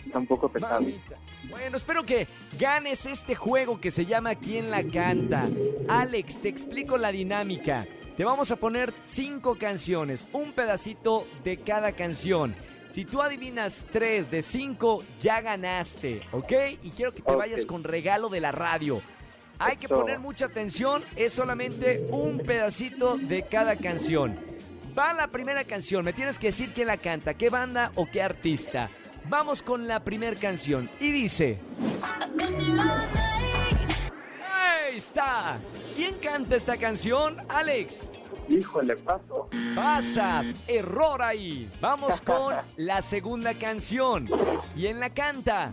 está 0.07 0.19
un 0.21 0.27
poco 0.29 0.49
pesado. 0.49 0.81
Mamita. 0.81 1.17
Bueno, 1.51 1.77
espero 1.77 2.05
que 2.05 2.29
ganes 2.57 3.05
este 3.05 3.35
juego 3.35 3.81
que 3.81 3.91
se 3.91 4.07
llama 4.07 4.37
¿Quién 4.37 4.71
la 4.71 4.85
canta? 4.85 5.49
Alex, 5.89 6.41
te 6.41 6.49
explico 6.49 6.99
la 6.99 7.11
dinámica. 7.11 7.85
Te 8.17 8.25
vamos 8.25 8.53
a 8.53 8.57
poner 8.57 8.95
cinco 9.07 9.57
canciones, 9.59 10.29
un 10.33 10.53
pedacito 10.53 11.27
de 11.43 11.57
cada 11.57 11.91
canción. 11.93 12.55
Si 12.89 13.05
tú 13.05 13.21
adivinas 13.23 13.85
tres 13.91 14.31
de 14.31 14.43
cinco, 14.43 15.05
ya 15.21 15.41
ganaste, 15.41 16.23
¿ok? 16.33 16.53
Y 16.83 16.91
quiero 16.91 17.13
que 17.13 17.23
te 17.23 17.35
vayas 17.35 17.67
con 17.67 17.85
regalo 17.85 18.29
de 18.29 18.41
la 18.41 18.51
radio. 18.51 19.03
Hay 19.59 19.77
que 19.77 19.89
poner 19.89 20.19
mucha 20.19 20.47
atención, 20.47 21.03
es 21.17 21.33
solamente 21.33 22.07
un 22.11 22.39
pedacito 22.39 23.17
de 23.17 23.43
cada 23.43 23.77
canción. 23.77 24.39
Va 24.97 25.13
la 25.13 25.29
primera 25.29 25.65
canción, 25.65 26.05
me 26.05 26.13
tienes 26.13 26.39
que 26.39 26.49
decir 26.49 26.73
quién 26.73 26.87
la 26.87 26.97
canta, 26.97 27.35
qué 27.35 27.51
banda 27.51 27.93
o 27.95 28.07
qué 28.07 28.23
artista. 28.23 28.89
Vamos 29.29 29.63
con 29.63 29.87
la 29.87 30.01
primera 30.01 30.37
canción 30.37 30.89
y 31.01 31.11
dice... 31.11 31.59
Está. 34.99 35.59
¿Quién 35.95 36.17
canta 36.17 36.57
esta 36.57 36.77
canción? 36.77 37.37
Alex. 37.49 38.11
Híjole, 38.49 38.97
paso. 38.97 39.49
Pasas, 39.77 40.47
error 40.67 41.23
ahí. 41.23 41.71
Vamos 41.81 42.21
con 42.25 42.53
la 42.77 43.01
segunda 43.01 43.55
canción. 43.55 44.29
¿Quién 44.75 44.99
la 44.99 45.11
canta? 45.11 45.73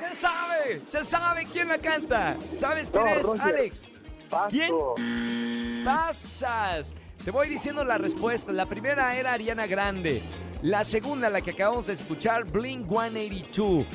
Se 0.00 0.16
sabe, 0.16 0.80
se 0.84 1.04
sabe 1.04 1.46
quién 1.52 1.68
la 1.68 1.78
canta. 1.78 2.36
¿Sabes 2.58 2.90
quién 2.90 3.04
No, 3.04 3.10
es, 3.12 3.26
Roger. 3.26 3.42
Alex? 3.42 3.88
Paso. 4.28 4.48
¿Quién? 4.50 5.84
Pasas. 5.84 6.92
Te 7.24 7.30
voy 7.30 7.48
diciendo 7.48 7.84
la 7.84 7.98
respuesta. 7.98 8.50
La 8.50 8.66
primera 8.66 9.14
era 9.16 9.34
Ariana 9.34 9.68
Grande. 9.68 10.22
La 10.62 10.82
segunda, 10.82 11.30
la 11.30 11.40
que 11.40 11.52
acabamos 11.52 11.86
de 11.86 11.92
escuchar, 11.92 12.50
Blink 12.50 12.88
182. 12.88 13.86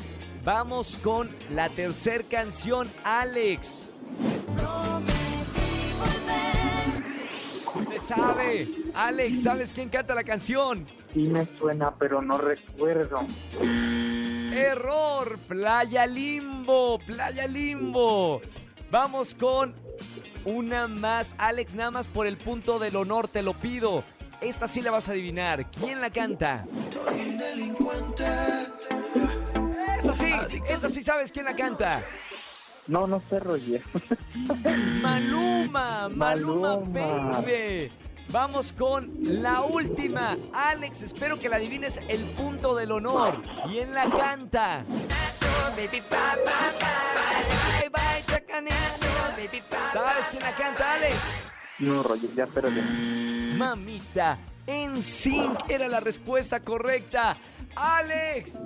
Vamos 0.46 0.98
con 0.98 1.30
la 1.50 1.70
tercera 1.70 2.24
canción, 2.30 2.88
Alex. 3.04 3.90
sabe. 8.06 8.68
Alex, 8.94 9.42
¿sabes 9.42 9.72
quién 9.74 9.90
canta 9.90 10.14
la 10.14 10.24
canción? 10.24 10.86
Sí 11.14 11.24
me 11.24 11.46
suena, 11.58 11.96
pero 11.96 12.22
no 12.22 12.38
recuerdo. 12.38 13.26
Error, 14.54 15.40
Playa 15.48 16.06
Limbo, 16.06 17.00
Playa 17.00 17.48
Limbo. 17.48 18.42
Vamos 18.92 19.34
con 19.34 19.74
una 20.46 20.88
más, 20.88 21.34
Alex, 21.40 21.74
nada 21.74 21.90
más 21.90 22.08
por 22.08 22.28
el 22.28 22.38
punto 22.38 22.78
del 22.78 22.96
honor, 22.96 23.28
te 23.28 23.42
lo 23.42 23.54
pido. 23.54 24.04
Esta 24.42 24.68
sí 24.68 24.84
la 24.84 24.92
vas 24.92 25.10
a 25.10 25.14
adivinar. 25.14 25.70
¿Quién 25.72 26.02
la 26.02 26.12
canta? 26.12 26.66
Esa 29.98 30.14
sí, 30.14 30.32
esa 30.68 30.90
sí 30.90 31.02
sabes 31.02 31.32
quién 31.32 31.46
la 31.46 31.56
canta. 31.56 32.04
No, 32.88 33.08
no 33.08 33.22
sé, 33.30 33.40
Roger. 33.40 33.82
Maluma, 35.02 36.08
Maluma, 36.10 36.78
Maluma. 36.78 37.42
baby. 37.42 37.92
Vamos 38.30 38.74
con 38.74 39.12
la 39.22 39.62
última. 39.62 40.38
Alex, 40.54 41.04
espero 41.04 41.40
que 41.40 41.48
la 41.50 41.56
adivines 41.58 42.00
el 42.08 42.22
punto 42.32 42.76
del 42.76 42.92
honor. 42.92 43.42
¿Quién 43.68 43.94
la 43.94 44.06
canta? 44.10 44.84
¿Sabes 49.94 50.26
quién 50.32 50.44
la 50.44 50.52
canta, 50.52 50.94
Alex? 50.94 51.16
No, 51.80 52.04
Roger, 52.04 52.30
ya 52.36 52.48
perdí. 52.48 52.82
Mamita, 53.58 54.38
en 54.68 55.02
sync 55.02 55.70
era 55.70 55.88
la 55.88 56.00
respuesta 56.00 56.60
correcta. 56.60 57.36
Alex, 57.76 58.58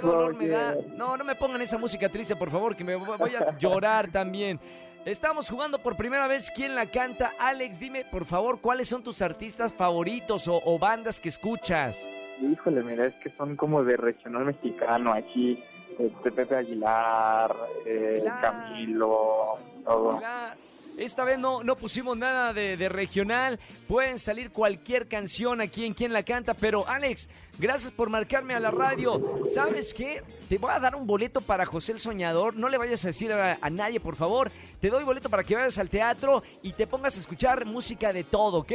qué 0.00 0.06
dolor 0.06 0.34
me 0.34 0.48
da. 0.48 0.74
No, 0.96 1.16
no 1.16 1.24
me 1.24 1.34
pongan 1.34 1.60
esa 1.62 1.78
música 1.78 2.08
triste, 2.08 2.34
por 2.36 2.50
favor, 2.50 2.74
que 2.76 2.84
me 2.84 2.96
voy 2.96 3.34
a 3.34 3.56
llorar 3.58 4.10
también. 4.10 4.58
Estamos 5.04 5.50
jugando 5.50 5.78
por 5.80 5.96
primera 5.96 6.26
vez 6.28 6.50
quién 6.54 6.74
la 6.74 6.86
canta. 6.86 7.32
Alex, 7.38 7.78
dime, 7.80 8.04
por 8.04 8.24
favor, 8.24 8.60
¿cuáles 8.60 8.88
son 8.88 9.02
tus 9.02 9.20
artistas 9.20 9.72
favoritos 9.72 10.46
o, 10.48 10.60
o 10.64 10.78
bandas 10.78 11.20
que 11.20 11.28
escuchas? 11.28 12.00
Híjole, 12.40 12.82
mira, 12.82 13.06
es 13.06 13.14
que 13.16 13.30
son 13.30 13.56
como 13.56 13.82
de 13.84 13.96
regional 13.96 14.44
mexicano 14.44 15.12
aquí. 15.12 15.62
Este, 15.98 16.32
Pepe 16.32 16.56
Aguilar, 16.56 17.54
eh, 17.84 18.20
Claro. 18.22 18.40
Camilo, 18.40 19.58
todo. 19.84 20.18
Claro. 20.18 20.54
Esta 20.96 21.24
vez 21.24 21.38
no, 21.38 21.64
no 21.64 21.76
pusimos 21.76 22.16
nada 22.16 22.52
de, 22.52 22.76
de 22.76 22.88
regional. 22.88 23.58
Pueden 23.88 24.18
salir 24.18 24.50
cualquier 24.50 25.08
canción 25.08 25.60
aquí 25.60 25.84
en 25.84 25.94
quien 25.94 26.12
la 26.12 26.22
canta. 26.22 26.54
Pero 26.54 26.86
Alex, 26.86 27.28
gracias 27.58 27.90
por 27.90 28.10
marcarme 28.10 28.54
a 28.54 28.60
la 28.60 28.70
radio. 28.70 29.42
¿Sabes 29.54 29.94
qué? 29.94 30.22
Te 30.48 30.58
voy 30.58 30.70
a 30.70 30.78
dar 30.78 30.94
un 30.94 31.06
boleto 31.06 31.40
para 31.40 31.64
José 31.66 31.92
el 31.92 31.98
Soñador. 31.98 32.54
No 32.54 32.68
le 32.68 32.78
vayas 32.78 33.04
a 33.04 33.08
decir 33.08 33.32
a, 33.32 33.58
a 33.60 33.70
nadie, 33.70 34.00
por 34.00 34.16
favor. 34.16 34.50
Te 34.80 34.90
doy 34.90 35.04
boleto 35.04 35.28
para 35.30 35.44
que 35.44 35.54
vayas 35.54 35.78
al 35.78 35.88
teatro 35.88 36.42
y 36.62 36.72
te 36.72 36.86
pongas 36.86 37.16
a 37.16 37.20
escuchar 37.20 37.64
música 37.64 38.12
de 38.12 38.24
todo, 38.24 38.58
¿ok? 38.58 38.72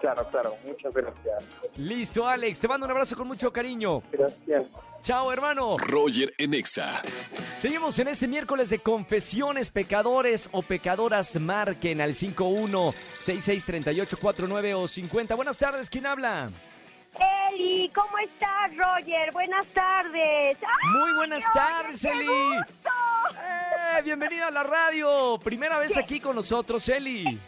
Claro, 0.00 0.26
claro, 0.30 0.56
muchas 0.64 0.92
gracias. 0.92 1.44
Listo, 1.76 2.26
Alex. 2.26 2.58
Te 2.58 2.66
mando 2.68 2.86
un 2.86 2.92
abrazo 2.92 3.16
con 3.16 3.26
mucho 3.28 3.52
cariño. 3.52 4.02
Gracias. 4.12 4.66
Chao, 5.02 5.30
hermano. 5.32 5.76
Roger 5.78 6.32
en 6.38 6.54
Exa. 6.54 7.02
Seguimos 7.56 7.98
en 7.98 8.08
este 8.08 8.26
miércoles 8.26 8.70
de 8.70 8.78
confesiones, 8.78 9.70
pecadores 9.70 10.48
o 10.52 10.62
pecadoras. 10.62 11.38
Marquen 11.38 12.00
al 12.00 12.14
51663849 12.14 14.74
o 14.76 14.88
50. 14.88 15.34
Buenas 15.34 15.58
tardes, 15.58 15.90
¿quién 15.90 16.06
habla? 16.06 16.48
Eli, 17.52 17.88
¿cómo 17.94 18.18
estás, 18.18 18.76
Roger? 18.76 19.30
Buenas 19.32 19.64
tardes. 19.68 20.58
¡Ay, 20.60 20.90
Muy 20.98 21.12
buenas 21.14 21.44
Roger, 21.44 21.62
tardes, 21.62 22.02
qué 22.02 22.08
Eli. 22.10 22.26
gusto! 22.26 22.90
¡Eh! 23.40 24.02
Bienvenida 24.02 24.48
a 24.48 24.50
la 24.50 24.64
radio. 24.64 25.38
Primera 25.42 25.78
vez 25.78 25.96
aquí 25.96 26.18
con 26.18 26.34
nosotros, 26.34 26.88
Eli. 26.88 27.38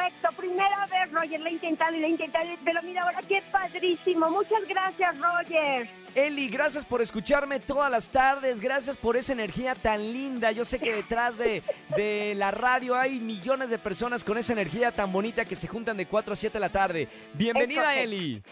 Correcto, 0.00 0.28
primera 0.34 0.86
vez, 0.86 1.12
Roger, 1.12 1.40
lo 1.40 1.48
he 1.48 1.52
intentado 1.52 1.94
y 1.94 2.00
lo 2.00 2.06
he 2.06 2.10
intentado, 2.10 2.46
pero 2.64 2.82
mira 2.82 3.02
ahora 3.02 3.20
qué 3.28 3.42
padrísimo. 3.52 4.30
Muchas 4.30 4.66
gracias, 4.66 5.14
Roger. 5.18 5.90
Eli, 6.14 6.48
gracias 6.48 6.86
por 6.86 7.02
escucharme 7.02 7.60
todas 7.60 7.90
las 7.90 8.08
tardes. 8.08 8.60
Gracias 8.60 8.96
por 8.96 9.18
esa 9.18 9.34
energía 9.34 9.74
tan 9.74 10.12
linda. 10.12 10.52
Yo 10.52 10.64
sé 10.64 10.78
que 10.78 10.94
detrás 10.94 11.36
de, 11.36 11.62
de 11.96 12.34
la 12.34 12.50
radio 12.50 12.96
hay 12.96 13.20
millones 13.20 13.68
de 13.68 13.78
personas 13.78 14.24
con 14.24 14.38
esa 14.38 14.54
energía 14.54 14.90
tan 14.90 15.12
bonita 15.12 15.44
que 15.44 15.54
se 15.54 15.68
juntan 15.68 15.98
de 15.98 16.06
4 16.06 16.32
a 16.32 16.36
7 16.36 16.54
de 16.54 16.60
la 16.60 16.72
tarde. 16.72 17.08
Bienvenida. 17.34 17.94
Eli. 17.94 18.42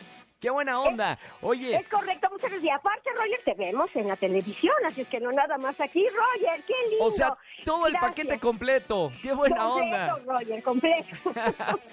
Qué 0.41 0.51
buena 0.51 0.81
onda. 0.81 1.19
Oye, 1.43 1.75
Es 1.75 1.89
correcto, 1.89 2.29
muchas 2.31 2.51
gracias. 2.51 2.63
Y 2.65 2.71
aparte, 2.71 3.11
Roger, 3.13 3.41
te 3.45 3.55
vemos 3.55 3.91
en 3.95 4.07
la 4.07 4.15
televisión, 4.17 4.75
así 4.87 5.01
es 5.01 5.09
que 5.09 5.19
no 5.19 5.33
nada 5.33 5.59
más 5.59 5.81
aquí, 5.81 6.07
Roger, 6.09 6.63
qué 6.65 6.75
lindo. 6.91 7.05
O 7.07 7.11
sea, 7.11 7.37
todo 7.65 7.87
el 7.89 7.93
Gracias. 7.95 8.11
paquete 8.13 8.39
completo. 8.39 9.11
Qué 9.21 9.33
buena 9.33 9.69
onda. 9.69 10.11
Completo, 10.13 10.33
Roger, 10.33 10.63
completo. 10.63 11.17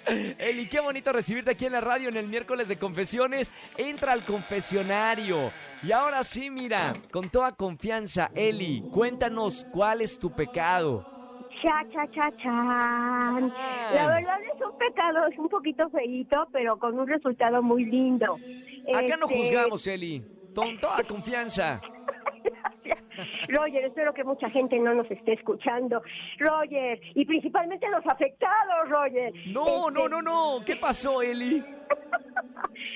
Eli, 0.38 0.70
qué 0.70 0.80
bonito 0.80 1.12
recibirte 1.12 1.52
aquí 1.52 1.66
en 1.66 1.72
la 1.74 1.82
radio 1.82 2.10
en 2.10 2.18
el 2.18 2.28
miércoles 2.28 2.68
de 2.68 2.78
confesiones. 2.78 3.52
Entra 3.78 4.14
al 4.14 4.24
confesionario. 4.25 5.52
Y 5.82 5.92
ahora 5.92 6.24
sí, 6.24 6.52
mira, 6.52 6.94
con 7.12 7.30
toda 7.30 7.52
confianza, 7.52 8.30
Eli, 8.36 8.84
cuéntanos 8.92 9.66
cuál 9.72 10.02
es 10.02 10.20
tu 10.20 10.32
pecado. 10.36 11.06
Cha, 11.62 11.84
cha, 11.92 12.06
cha, 12.12 12.38
chan. 12.38 13.50
La 13.94 14.08
verdad 14.08 14.40
es 14.42 14.45
un 14.75 14.88
pecado, 14.94 15.27
es 15.27 15.38
un 15.38 15.50
poquito 15.50 15.89
feíto, 15.89 16.48
pero 16.51 16.77
con 16.77 17.00
un 17.00 17.08
resultado 17.08 17.62
muy 17.63 17.86
lindo. 17.86 18.36
Acá 18.94 19.17
no 19.17 19.25
Este, 19.27 19.38
juzgamos, 19.38 19.88
Eli. 19.88 20.24
Con 20.53 20.77
toda 20.79 21.03
confianza. 21.03 21.82
Roger, 23.50 23.86
espero 23.86 24.13
que 24.13 24.24
mucha 24.24 24.50
gente 24.50 24.77
no 24.79 24.94
nos 24.94 25.10
esté 25.10 25.34
escuchando. 25.34 26.01
Roger, 26.39 27.00
y 27.13 27.25
principalmente 27.25 27.88
los 27.89 28.05
afectados, 28.05 28.89
Roger. 28.89 29.34
No, 29.48 29.88
Este, 29.88 29.91
no, 30.00 30.10
no, 30.10 30.22
no. 30.22 30.65
¿Qué 30.65 30.75
pasó, 30.75 31.22
Eli? 31.22 31.63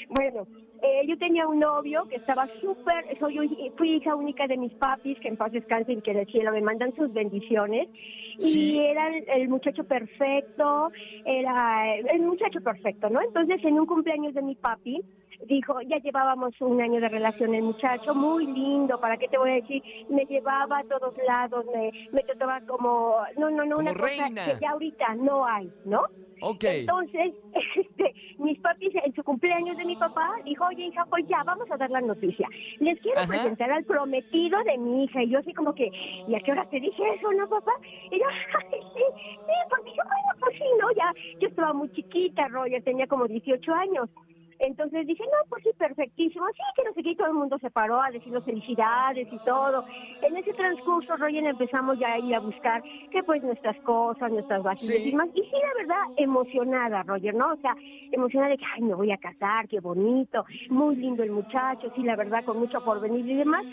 Bueno, 0.09 0.45
eh, 0.81 1.05
yo 1.07 1.17
tenía 1.17 1.47
un 1.47 1.59
novio 1.59 2.05
que 2.09 2.15
estaba 2.17 2.47
súper, 2.61 3.17
soy 3.19 3.71
fui 3.77 3.95
hija 3.95 4.15
única 4.15 4.47
de 4.47 4.57
mis 4.57 4.73
papis, 4.73 5.19
que 5.19 5.27
en 5.27 5.37
paz 5.37 5.51
descansen 5.51 5.99
y 5.99 6.01
que 6.01 6.13
del 6.13 6.27
cielo 6.27 6.51
me 6.51 6.61
mandan 6.61 6.95
sus 6.95 7.11
bendiciones. 7.13 7.89
Sí. 8.37 8.73
Y 8.73 8.79
era 8.79 9.09
el, 9.09 9.29
el 9.29 9.49
muchacho 9.49 9.83
perfecto, 9.83 10.91
era 11.25 11.95
el 11.97 12.21
muchacho 12.21 12.61
perfecto, 12.61 13.09
¿no? 13.09 13.21
Entonces, 13.21 13.63
en 13.65 13.79
un 13.79 13.85
cumpleaños 13.85 14.33
de 14.33 14.41
mi 14.41 14.55
papi, 14.55 15.01
dijo, 15.47 15.81
ya 15.81 15.97
llevábamos 15.97 16.53
un 16.61 16.81
año 16.81 16.99
de 17.01 17.09
relación 17.09 17.53
el 17.55 17.63
muchacho, 17.63 18.13
muy 18.15 18.45
lindo, 18.45 18.99
¿para 18.99 19.17
qué 19.17 19.27
te 19.27 19.37
voy 19.37 19.51
a 19.51 19.55
decir? 19.55 19.81
Me 20.09 20.25
llevaba 20.25 20.79
a 20.79 20.83
todos 20.83 21.13
lados, 21.25 21.65
me, 21.73 21.91
me 22.11 22.23
trataba 22.23 22.61
como, 22.61 23.15
no, 23.37 23.49
no, 23.49 23.65
no, 23.65 23.77
Como 23.77 23.89
una 23.89 23.93
reina. 23.93 24.27
cosa 24.29 24.53
que 24.53 24.59
ya 24.61 24.71
ahorita 24.71 25.15
no 25.15 25.45
hay, 25.45 25.71
¿no? 25.85 26.03
Ok. 26.41 26.63
Entonces, 26.63 27.33
este, 27.75 28.13
mis 28.37 28.59
papis 28.59 28.93
en 29.03 29.13
su 29.13 29.23
cumpleaños 29.23 29.77
de 29.77 29.85
mi 29.85 29.95
papá 29.95 30.29
dijo, 30.45 30.65
oye 30.65 30.85
hija, 30.85 31.05
pues 31.09 31.27
ya, 31.27 31.43
vamos 31.43 31.69
a 31.71 31.77
dar 31.77 31.89
la 31.89 32.01
noticia. 32.01 32.47
Les 32.79 32.99
quiero 33.01 33.19
Ajá. 33.19 33.27
presentar 33.27 33.71
al 33.71 33.83
prometido 33.83 34.63
de 34.63 34.77
mi 34.77 35.03
hija. 35.03 35.23
Y 35.23 35.29
yo 35.29 35.39
así 35.39 35.53
como 35.53 35.73
que, 35.73 35.89
¿y 36.27 36.35
a 36.35 36.39
qué 36.39 36.51
hora 36.51 36.65
te 36.65 36.79
dije 36.79 37.03
eso, 37.15 37.31
no, 37.33 37.47
papá? 37.47 37.71
Y 38.11 38.19
yo, 38.19 38.25
ay, 38.71 38.79
sí, 38.93 39.03
sí, 39.21 39.53
porque 39.69 39.91
yo, 39.91 40.03
bueno, 40.03 40.39
pues 40.39 40.55
sí, 40.57 40.65
no, 40.79 40.91
ya, 40.91 41.13
yo 41.39 41.47
estaba 41.47 41.73
muy 41.73 41.89
chiquita, 41.91 42.47
Roger, 42.47 42.83
tenía 42.83 43.07
como 43.07 43.27
18 43.27 43.73
años. 43.73 44.09
Entonces 44.59 45.07
dije, 45.07 45.23
no, 45.23 45.49
pues 45.49 45.63
sí, 45.63 45.69
perfectísimo. 45.77 46.45
Sí, 46.53 46.61
que 46.75 46.83
no 46.83 46.93
sé 46.93 47.03
qué, 47.03 47.11
y 47.11 47.15
todo 47.15 47.27
el 47.27 47.33
mundo 47.33 47.57
se 47.59 47.69
paró 47.71 48.01
a 48.01 48.11
decirnos 48.11 48.43
felicidades 48.43 49.27
y 49.31 49.37
todo. 49.39 49.83
En 50.21 50.35
ese 50.35 50.53
transcurso, 50.53 51.15
Roger, 51.15 51.45
empezamos 51.45 51.97
ya 51.97 52.13
a 52.13 52.19
ir 52.19 52.35
a 52.35 52.39
buscar 52.39 52.83
que 53.11 53.23
pues 53.23 53.41
nuestras 53.41 53.79
cosas, 53.81 54.31
nuestras 54.31 54.61
vasillas 54.63 55.01
Sí. 55.03 55.09
y 55.09 55.15
más. 55.15 55.29
Y 55.33 55.41
sí, 55.41 55.51
la 55.53 55.81
verdad, 55.81 56.03
emocionada, 56.17 57.03
Roger, 57.03 57.33
¿no? 57.33 57.53
O 57.53 57.57
sea, 57.57 57.75
emocionada 58.11 58.51
de 58.51 58.57
que, 58.57 58.65
ay, 58.75 58.81
me 58.81 58.93
voy 58.95 59.11
a 59.11 59.17
casar, 59.17 59.67
qué 59.67 59.79
bonito, 59.79 60.45
muy 60.69 60.95
lindo 60.97 61.23
el 61.23 61.31
muchacho, 61.31 61.89
sí, 61.95 62.03
la 62.03 62.15
verdad, 62.15 62.43
con 62.43 62.57
mucho 62.59 62.81
porvenir 62.81 63.25
y 63.29 63.35
demás. 63.35 63.63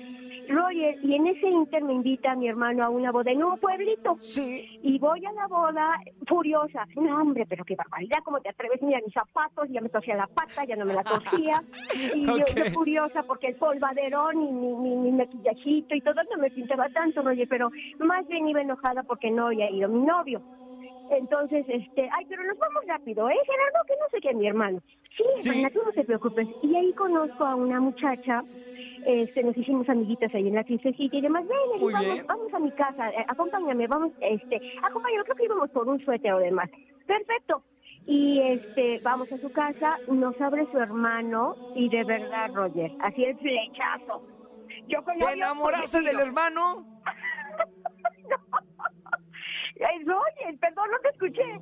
Roger, 0.49 0.99
y 1.03 1.15
en 1.15 1.27
ese 1.27 1.49
inter 1.49 1.83
me 1.83 1.93
invita 1.95 2.35
mi 2.37 2.49
hermano 2.49 2.85
a 2.85 2.89
una 2.91 3.11
boda 3.11 3.31
en 3.31 3.43
un 3.43 3.59
pueblito. 3.59 4.17
Sí. 4.21 4.79
Y 4.83 4.99
voy 4.99 5.25
a 5.27 5.33
la 5.33 5.47
boda 5.47 5.99
furiosa. 6.27 6.87
No, 6.97 7.21
hombre, 7.21 7.47
pero 7.49 7.65
qué 7.65 7.75
barbaridad, 7.77 8.19
¿cómo 8.25 8.41
te 8.41 8.49
atreves? 8.51 8.83
Mira 8.83 9.01
mis 9.05 9.13
zapatos, 9.15 9.69
ya 9.71 9.81
me 9.81 9.89
tosía 9.89 10.17
la 10.17 10.27
pata, 10.27 10.65
ya 10.65 10.77
no 10.77 10.85
me 10.85 10.95
la 10.95 11.03
tosía. 11.05 11.63
Y 12.15 12.25
yo, 12.27 12.37
yo 12.39 12.65
furiosa 12.73 13.23
porque 13.25 13.49
el 13.49 13.57
polvaderón 13.57 14.41
y 14.43 14.53
mi, 14.53 14.75
mi, 14.75 14.97
mi 14.97 15.13
maquillajito 15.13 15.95
y 15.95 16.01
todo 16.01 16.21
no 16.31 16.39
me 16.41 16.51
pintaba 16.51 16.89
tanto, 16.91 17.23
Roger, 17.23 17.47
pero 17.49 17.71
más 17.99 18.27
bien 18.29 18.49
iba 18.49 18.61
enojada 18.61 19.03
porque 19.03 19.31
no 19.31 19.47
había 19.49 19.71
ido 19.71 19.89
mi 19.89 20.01
novio. 20.07 20.41
Entonces, 21.11 21.65
este, 21.69 22.09
ay, 22.13 22.27
pero 22.29 22.43
nos 22.45 22.59
vamos 22.59 22.85
rápido, 22.87 23.29
¿eh, 23.31 23.35
Gerardo? 23.47 23.87
Que 23.87 23.95
no 23.95 24.09
sé 24.11 24.21
qué, 24.21 24.35
mi 24.35 24.47
hermano. 24.49 24.81
Sí, 25.17 25.23
Sí. 25.41 25.49
hermana, 25.51 25.71
tú 25.71 25.81
no 25.85 25.93
te 25.93 26.05
preocupes. 26.05 26.49
Y 26.63 26.75
ahí 26.75 26.93
conozco 26.95 27.45
a 27.45 27.55
una 27.55 27.81
muchacha, 27.81 28.43
este, 29.07 29.45
nos 29.45 29.57
hicimos 29.57 29.89
amiguitas 29.89 30.35
ahí 30.35 30.49
en 30.49 30.57
la 30.57 30.65
City 30.65 31.09
y 31.13 31.21
demás. 31.21 31.45
Ven, 31.47 31.59
vamos, 31.81 32.01
bien. 32.01 32.27
vamos 32.27 32.53
a 32.53 32.59
mi 32.59 32.73
casa, 32.73 33.09
eh, 33.11 33.25
acompáñame, 33.29 33.87
vamos, 33.87 34.13
este, 34.21 34.61
acompáñame, 34.83 35.23
creo 35.25 35.37
que 35.37 35.45
íbamos 35.45 35.71
por 35.71 35.89
un 35.89 36.05
suéter 36.05 36.33
o 36.33 36.39
demás. 36.39 36.69
Perfecto. 37.07 37.63
Y 38.05 38.41
este, 38.41 39.01
vamos 39.01 39.31
a 39.33 39.39
su 39.39 39.51
casa, 39.53 39.99
nos 40.09 40.41
abre 40.41 40.67
su 40.73 40.79
hermano 40.79 41.57
y 41.75 41.89
de 41.89 42.05
verdad, 42.05 42.51
Roger, 42.53 42.91
así 43.01 43.25
el 43.25 43.39
flechazo. 43.39 44.23
Yo 44.89 45.03
con 45.05 45.17
¿Te 45.19 45.33
enamoraste 45.33 46.01
del 46.01 46.19
hermano? 46.19 46.85
Ay, 49.89 50.05
Roger, 50.05 50.59
perdón, 50.59 50.91
no 50.91 50.99
te 50.99 51.09
escuché. 51.11 51.61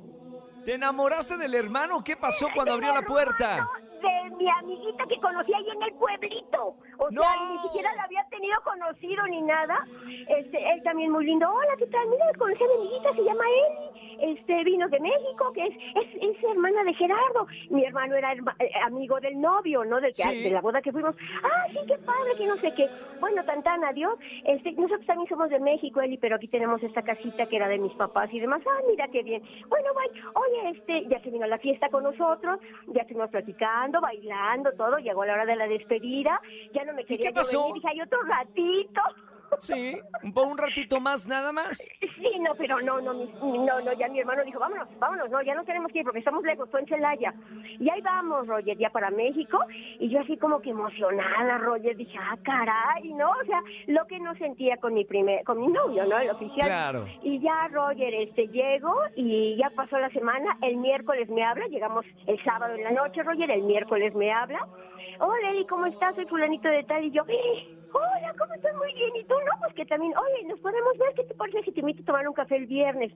¿Te 0.65 0.73
enamoraste 0.73 1.37
del 1.37 1.53
hermano? 1.53 2.03
¿Qué 2.03 2.17
pasó 2.17 2.47
cuando 2.55 2.73
abrió 2.73 2.91
la 2.93 3.03
puerta? 3.03 3.57
No, 3.57 3.84
de 4.01 4.35
mi 4.37 4.49
amiguita 4.49 5.05
que 5.07 5.19
conocí 5.19 5.53
ahí 5.53 5.69
en 5.69 5.83
el 5.83 5.93
pueblito. 5.93 6.75
O 6.97 7.09
¡No! 7.11 7.21
sea, 7.21 7.31
ni 7.51 7.59
siquiera 7.67 7.93
la 7.95 8.03
había 8.03 8.23
tenido 8.29 8.55
conocido 8.63 9.23
ni 9.27 9.41
nada. 9.41 9.85
Este, 10.27 10.71
él 10.73 10.81
también 10.83 11.11
muy 11.11 11.25
lindo. 11.25 11.49
Hola, 11.51 11.75
¿qué 11.77 11.87
tal? 11.87 12.07
Mira, 12.09 12.25
conocí 12.37 12.63
a 12.63 12.67
mi 12.67 12.73
amiguita, 12.73 13.13
se 13.13 13.23
llama 13.23 13.43
Eli. 13.43 14.05
Este, 14.31 14.63
vino 14.63 14.87
de 14.87 14.99
México, 15.01 15.51
que 15.53 15.65
es, 15.67 15.75
es, 15.95 16.15
es 16.21 16.43
hermana 16.43 16.83
de 16.85 16.93
Gerardo. 16.93 17.47
Mi 17.69 17.83
hermano 17.83 18.15
era 18.15 18.33
herma- 18.33 18.55
eh, 18.59 18.71
amigo 18.85 19.19
del 19.19 19.39
novio, 19.41 19.83
¿no? 19.83 19.99
Del 19.99 20.13
que, 20.13 20.23
Sí. 20.23 20.43
De 20.43 20.51
la 20.51 20.61
boda 20.61 20.81
que 20.81 20.91
fuimos. 20.91 21.15
Ah, 21.43 21.67
sí, 21.71 21.79
qué 21.87 21.97
padre, 21.97 22.35
que 22.37 22.47
no 22.47 22.55
sé 22.61 22.73
qué. 22.75 22.89
Bueno, 23.19 23.43
tan 23.43 23.83
adiós. 23.83 24.17
Este, 24.45 24.71
nosotros 24.73 25.05
también 25.05 25.27
somos 25.27 25.49
de 25.49 25.59
México, 25.59 26.01
Eli, 26.01 26.17
pero 26.17 26.35
aquí 26.37 26.47
tenemos 26.47 26.81
esta 26.83 27.01
casita 27.01 27.45
que 27.47 27.55
era 27.57 27.67
de 27.67 27.77
mis 27.77 27.93
papás 27.93 28.29
y 28.33 28.39
demás. 28.39 28.61
Ah, 28.65 28.79
mira 28.89 29.07
qué 29.09 29.21
bien. 29.23 29.43
Bueno, 29.67 29.89
bye. 29.93 30.21
Oye, 30.33 30.77
este, 30.77 31.07
ya 31.07 31.19
se 31.21 31.29
vino 31.29 31.45
a 31.45 31.47
la 31.47 31.57
fiesta 31.57 31.89
con 31.89 32.03
nosotros, 32.03 32.59
ya 32.87 33.01
estuvimos 33.01 33.29
platicando, 33.31 33.84
bailando, 33.91 34.71
todo. 34.73 34.97
Llegó 34.97 35.25
la 35.25 35.33
hora 35.33 35.45
de 35.45 35.55
la 35.55 35.67
despedida. 35.67 36.39
Ya 36.73 36.83
no 36.85 36.93
me 36.93 37.05
quería 37.05 37.29
qué 37.29 37.33
yo 37.33 37.41
pasó? 37.41 37.59
venir. 37.63 37.73
Dije, 37.75 37.87
hay 37.89 38.01
otro 38.01 38.19
ratito. 38.23 39.01
Sí, 39.59 39.97
un, 40.23 40.33
po- 40.33 40.43
un 40.43 40.57
ratito 40.57 40.99
más, 40.99 41.25
nada 41.27 41.51
más. 41.51 41.77
Sí, 41.77 42.39
no, 42.39 42.55
pero 42.55 42.81
no, 42.81 42.99
no, 43.01 43.13
mi- 43.13 43.31
no, 43.65 43.81
no, 43.81 43.93
ya 43.93 44.07
mi 44.09 44.19
hermano 44.19 44.43
dijo, 44.43 44.59
vámonos, 44.59 44.87
vámonos, 44.99 45.29
no, 45.29 45.41
ya 45.41 45.55
no 45.55 45.63
tenemos 45.63 45.91
que 45.91 45.99
ir 45.99 46.03
porque 46.05 46.19
estamos 46.19 46.43
lejos, 46.43 46.69
fue 46.69 46.81
en 46.81 46.87
Celaya. 46.87 47.33
Y 47.79 47.89
ahí 47.89 48.01
vamos, 48.01 48.47
Roger, 48.47 48.77
ya 48.77 48.89
para 48.89 49.09
México. 49.11 49.59
Y 49.99 50.09
yo 50.09 50.19
así 50.19 50.37
como 50.37 50.61
que 50.61 50.71
emocionada, 50.71 51.57
Roger, 51.59 51.95
dije, 51.95 52.17
ah, 52.19 52.37
caray, 52.43 53.13
¿no? 53.13 53.29
O 53.31 53.45
sea, 53.45 53.61
lo 53.87 54.05
que 54.07 54.19
no 54.19 54.35
sentía 54.35 54.77
con 54.77 54.93
mi 54.93 55.05
primer, 55.05 55.43
con 55.43 55.59
mi 55.59 55.67
novio, 55.67 56.05
¿no? 56.05 56.17
El 56.19 56.29
oficial. 56.31 56.67
Claro. 56.67 57.05
Y 57.23 57.39
ya, 57.39 57.67
Roger, 57.69 58.13
este, 58.13 58.47
llego 58.49 58.93
y 59.15 59.55
ya 59.57 59.69
pasó 59.71 59.97
la 59.99 60.09
semana, 60.09 60.57
el 60.61 60.77
miércoles 60.77 61.29
me 61.29 61.43
habla, 61.43 61.67
llegamos 61.67 62.05
el 62.27 62.43
sábado 62.43 62.75
en 62.75 62.83
la 62.83 62.91
noche, 62.91 63.23
Roger, 63.23 63.49
el 63.51 63.63
miércoles 63.63 64.13
me 64.15 64.31
habla. 64.31 64.59
Hola, 65.19 65.49
Eli, 65.51 65.65
¿cómo 65.67 65.85
estás? 65.85 66.15
Soy 66.15 66.25
fulanito 66.25 66.67
de 66.67 66.83
tal. 66.83 67.03
Y 67.05 67.11
yo, 67.11 67.23
"Eh, 67.27 67.77
hola, 67.93 68.33
¿cómo 68.37 68.53
estás? 68.53 68.75
Muy 68.75 68.93
bien. 68.93 69.15
¿Y 69.15 69.23
tú? 69.25 69.33
No, 69.33 69.59
pues 69.61 69.73
que 69.73 69.85
también, 69.85 70.13
oye, 70.17 70.43
nos 70.47 70.59
podemos 70.59 70.97
ver. 70.97 71.13
¿Qué 71.15 71.23
te 71.23 71.33
parece 71.35 71.63
si 71.63 71.71
te 71.71 71.79
invito 71.81 72.01
a 72.03 72.05
tomar 72.05 72.27
un 72.27 72.33
café 72.33 72.55
el 72.57 72.65
viernes? 72.65 73.13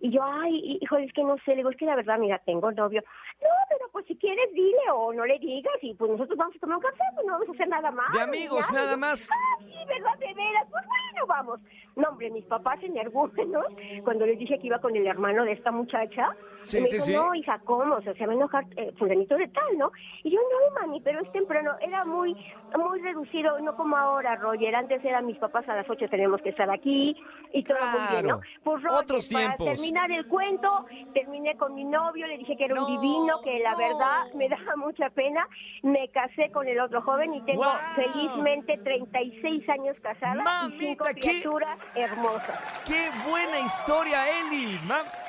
Y 0.00 0.10
yo, 0.10 0.22
ay, 0.24 0.78
híjole, 0.80 1.04
es 1.06 1.12
que 1.12 1.22
no 1.24 1.36
sé. 1.44 1.52
Le 1.52 1.56
digo, 1.58 1.70
es 1.70 1.76
que 1.76 1.86
la 1.86 1.96
verdad, 1.96 2.18
mira, 2.18 2.38
tengo 2.40 2.70
novio. 2.72 3.02
No, 3.40 3.48
pero 3.68 3.88
pues 3.92 4.06
si 4.06 4.16
quieres, 4.16 4.52
dile 4.52 4.90
o 4.92 5.12
no 5.12 5.24
le 5.24 5.38
digas. 5.38 5.74
Y 5.82 5.94
pues 5.94 6.10
nosotros 6.10 6.36
vamos 6.36 6.56
a 6.56 6.58
tomar 6.58 6.76
un 6.78 6.82
café, 6.82 7.04
pues 7.14 7.26
no 7.26 7.32
vamos 7.34 7.48
a 7.48 7.52
hacer 7.52 7.68
nada 7.68 7.90
más. 7.90 8.12
De 8.12 8.20
amigos, 8.20 8.72
nada 8.72 8.96
más. 8.96 9.28
Ah, 9.30 9.58
sí, 9.64 9.74
¿verdad? 9.86 10.18
De 10.18 10.34
veras. 10.34 10.66
Pues 10.70 10.84
bueno, 10.86 11.26
vamos. 11.26 11.60
No, 11.96 12.08
hombre, 12.08 12.30
mis 12.30 12.44
papás 12.46 12.82
energúmenos, 12.82 13.66
cuando 14.04 14.24
les 14.26 14.38
dije 14.38 14.58
que 14.58 14.66
iba 14.66 14.78
con 14.80 14.96
el 14.96 15.06
hermano 15.06 15.44
de 15.44 15.52
esta 15.52 15.70
muchacha, 15.70 16.30
Sí, 16.62 16.80
me 16.80 16.86
sí, 16.86 16.94
dijo, 16.94 17.04
sí. 17.06 17.12
no, 17.14 17.34
hija, 17.34 17.58
¿cómo? 17.64 17.96
O 17.96 18.02
sea, 18.02 18.14
se 18.14 18.24
va 18.24 18.32
a 18.32 18.36
enojar 18.36 18.64
eh, 18.76 18.92
fulanito 18.96 19.36
de 19.36 19.48
tal, 19.48 19.76
¿no? 19.78 19.90
Y 20.22 20.30
yo, 20.30 20.38
no, 20.40 20.80
mami, 20.80 21.00
pero 21.00 21.20
es 21.20 21.30
temprano. 21.32 21.72
Era 21.80 22.04
muy 22.04 22.34
muy 22.78 23.00
reducido, 23.02 23.58
no 23.60 23.76
como 23.76 23.96
ahora, 23.96 24.36
Roger. 24.36 24.74
Antes 24.74 25.04
eran 25.04 25.26
mis 25.26 25.36
papás 25.38 25.68
a 25.68 25.74
las 25.76 25.90
8 25.90 26.06
tenemos 26.08 26.40
que 26.40 26.50
estar 26.50 26.70
aquí 26.70 27.16
y 27.52 27.64
todo 27.64 27.78
muy 27.86 28.00
bien, 28.10 28.26
¿no? 28.28 28.38
Claro. 28.38 28.40
Pues, 28.62 28.82
Roger, 28.82 28.98
Otros 29.02 29.28
para 29.28 29.56
tiempos. 29.56 29.66
terminar 29.66 30.10
el 30.12 30.26
cuento, 30.28 30.86
terminé 31.12 31.56
con 31.56 31.74
mi 31.74 31.84
novio, 31.84 32.26
le 32.26 32.38
dije 32.38 32.56
que 32.56 32.64
era 32.64 32.76
No, 32.76 32.86
un 32.86 33.00
divino, 33.00 33.40
que 33.42 33.58
la 33.58 33.72
no. 33.72 33.78
verdad 33.78 34.32
me 34.34 34.48
daba 34.48 34.76
mucha 34.76 35.10
pena. 35.10 35.46
Me 35.82 36.08
casé 36.10 36.50
con 36.52 36.66
el 36.68 36.78
otro 36.80 37.02
joven 37.02 37.34
y 37.34 37.40
tengo 37.42 37.62
¡Guau! 37.64 37.76
felizmente 37.96 38.78
36 38.78 39.68
años 39.68 39.96
casada 40.00 40.42
y 40.68 40.78
cinco 40.78 41.04
Mamita, 41.04 41.14
¿qué? 41.14 41.20
criaturas 41.20 41.78
hermosas. 41.94 42.58
¡Qué 42.86 43.10
buena 43.28 43.60
historia, 43.60 44.24
Eli! 44.40 44.78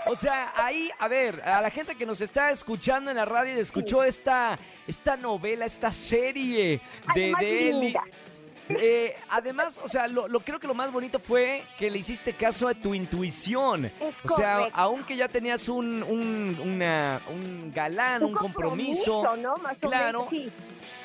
O 0.05 0.15
sea, 0.15 0.51
ahí, 0.55 0.89
a 0.99 1.07
ver, 1.07 1.41
a 1.41 1.61
la 1.61 1.69
gente 1.69 1.95
que 1.95 2.05
nos 2.05 2.19
está 2.21 2.51
escuchando 2.51 3.09
en 3.11 3.17
la 3.17 3.25
radio 3.25 3.55
y 3.55 3.59
escuchó 3.59 4.03
esta, 4.03 4.57
esta 4.87 5.15
novela, 5.15 5.65
esta 5.65 5.91
serie 5.93 6.81
de, 7.15 7.69
Eli. 7.69 7.95
Eh, 8.69 9.15
además, 9.29 9.79
o 9.83 9.89
sea, 9.89 10.07
lo, 10.07 10.27
lo- 10.29 10.39
creo 10.39 10.57
que 10.57 10.67
lo 10.67 10.73
más 10.73 10.89
bonito 10.91 11.19
fue 11.19 11.63
que 11.77 11.91
le 11.91 11.99
hiciste 11.99 12.31
caso 12.33 12.67
a 12.69 12.73
tu 12.73 12.93
intuición. 12.93 13.85
Es 13.85 14.15
o 14.23 14.35
sea, 14.35 14.55
correcto. 14.57 14.79
aunque 14.79 15.17
ya 15.17 15.27
tenías 15.27 15.67
un, 15.67 16.01
un, 16.01 16.57
una- 16.63 17.21
un 17.29 17.73
galán, 17.73 18.23
un, 18.23 18.33
compromiso, 18.33 19.35
¿no? 19.35 19.55
Más 19.57 19.75
o 19.75 19.89
claro, 19.89 20.27
menos, 20.29 20.29
sí. 20.29 20.51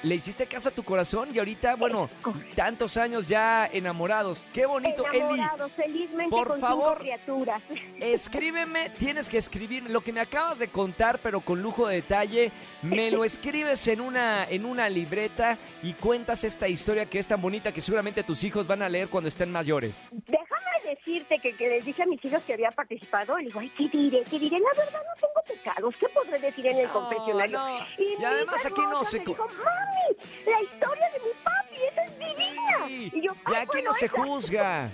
Le 0.03 0.15
hiciste 0.15 0.47
caso 0.47 0.69
a 0.69 0.73
tu 0.73 0.83
corazón 0.83 1.29
y 1.33 1.39
ahorita, 1.39 1.77
bueno, 1.77 2.09
tantos 2.55 2.97
años 2.97 3.29
ya 3.29 3.67
enamorados. 3.67 4.45
Qué 4.53 4.67
bonito, 4.67 5.05
Eli. 5.13 5.19
Enamorados, 5.19 5.73
felizmente 5.73 6.31
por 6.31 6.49
con 6.49 6.61
favor. 6.61 6.99
criaturas. 6.99 7.63
Escríbeme, 8.01 8.91
tienes 8.91 9.29
que 9.29 9.39
escribir 9.39 9.89
lo 9.91 10.01
que 10.01 10.13
me 10.13 10.21
acabas 10.21 10.59
de 10.59 10.69
contar, 10.69 11.19
pero 11.23 11.41
con 11.41 11.63
lujo 11.63 11.87
de 11.89 11.97
detalle. 11.97 12.53
Me 12.83 13.11
lo 13.11 13.25
escribes 13.25 13.87
en 13.89 14.01
una, 14.01 14.45
en 14.45 14.65
una 14.65 14.89
libreta 14.89 15.59
y 15.83 15.93
cuentas 15.95 16.45
esta 16.45 16.69
historia 16.69 17.07
que 17.07 17.19
es 17.19 17.27
tan 17.27 17.41
bonita 17.41 17.73
que 17.73 17.81
seguramente 17.81 18.23
tus 18.23 18.43
hijos 18.45 18.67
van 18.67 18.83
a 18.83 18.89
leer 18.89 19.09
cuando 19.09 19.29
estén 19.29 19.51
mayores. 19.51 20.07
Déjame 20.11 20.95
decirte 20.95 21.39
que, 21.39 21.55
que 21.55 21.69
les 21.69 21.85
dije 21.85 22.03
a 22.03 22.07
mis 22.07 22.25
hijos 22.25 22.43
que 22.45 22.55
había 22.55 22.71
participado. 22.71 23.39
Y 23.41 23.47
digo, 23.47 23.61
ay, 23.61 23.71
¿qué 23.77 23.89
diré? 23.89 24.25
¿Qué 24.25 24.39
diré? 24.39 24.59
La 24.59 24.71
verdad 24.85 25.03
no 25.03 25.28
pecados. 25.59 25.95
¿Qué 25.99 26.09
podré 26.09 26.39
decir 26.39 26.67
en 26.67 26.79
el 26.79 26.89
confesionario? 26.89 27.59
no. 27.59 27.79
Y, 27.99 28.17
Y 28.21 28.25
además 28.25 28.65
aquí 28.67 28.81
no 28.83 29.05
se 29.05 29.19
me 29.19 29.25
dijo, 29.27 29.47
mami, 29.47 30.17
la 30.47 30.63
historia 30.63 31.11
de 31.11 31.19
mi 31.21 31.35
papi, 31.43 31.77
esa 31.91 32.05
es 32.05 32.19
divina. 32.19 32.87
Sí, 32.87 33.13
Y 33.15 33.21
yo, 33.27 33.33
y 33.33 33.39
"Ay, 33.47 33.55
aquí 33.57 33.67
bueno, 33.67 33.91
no 33.91 33.93
se 33.95 34.07
esa". 34.07 34.23
juzga. 34.23 34.91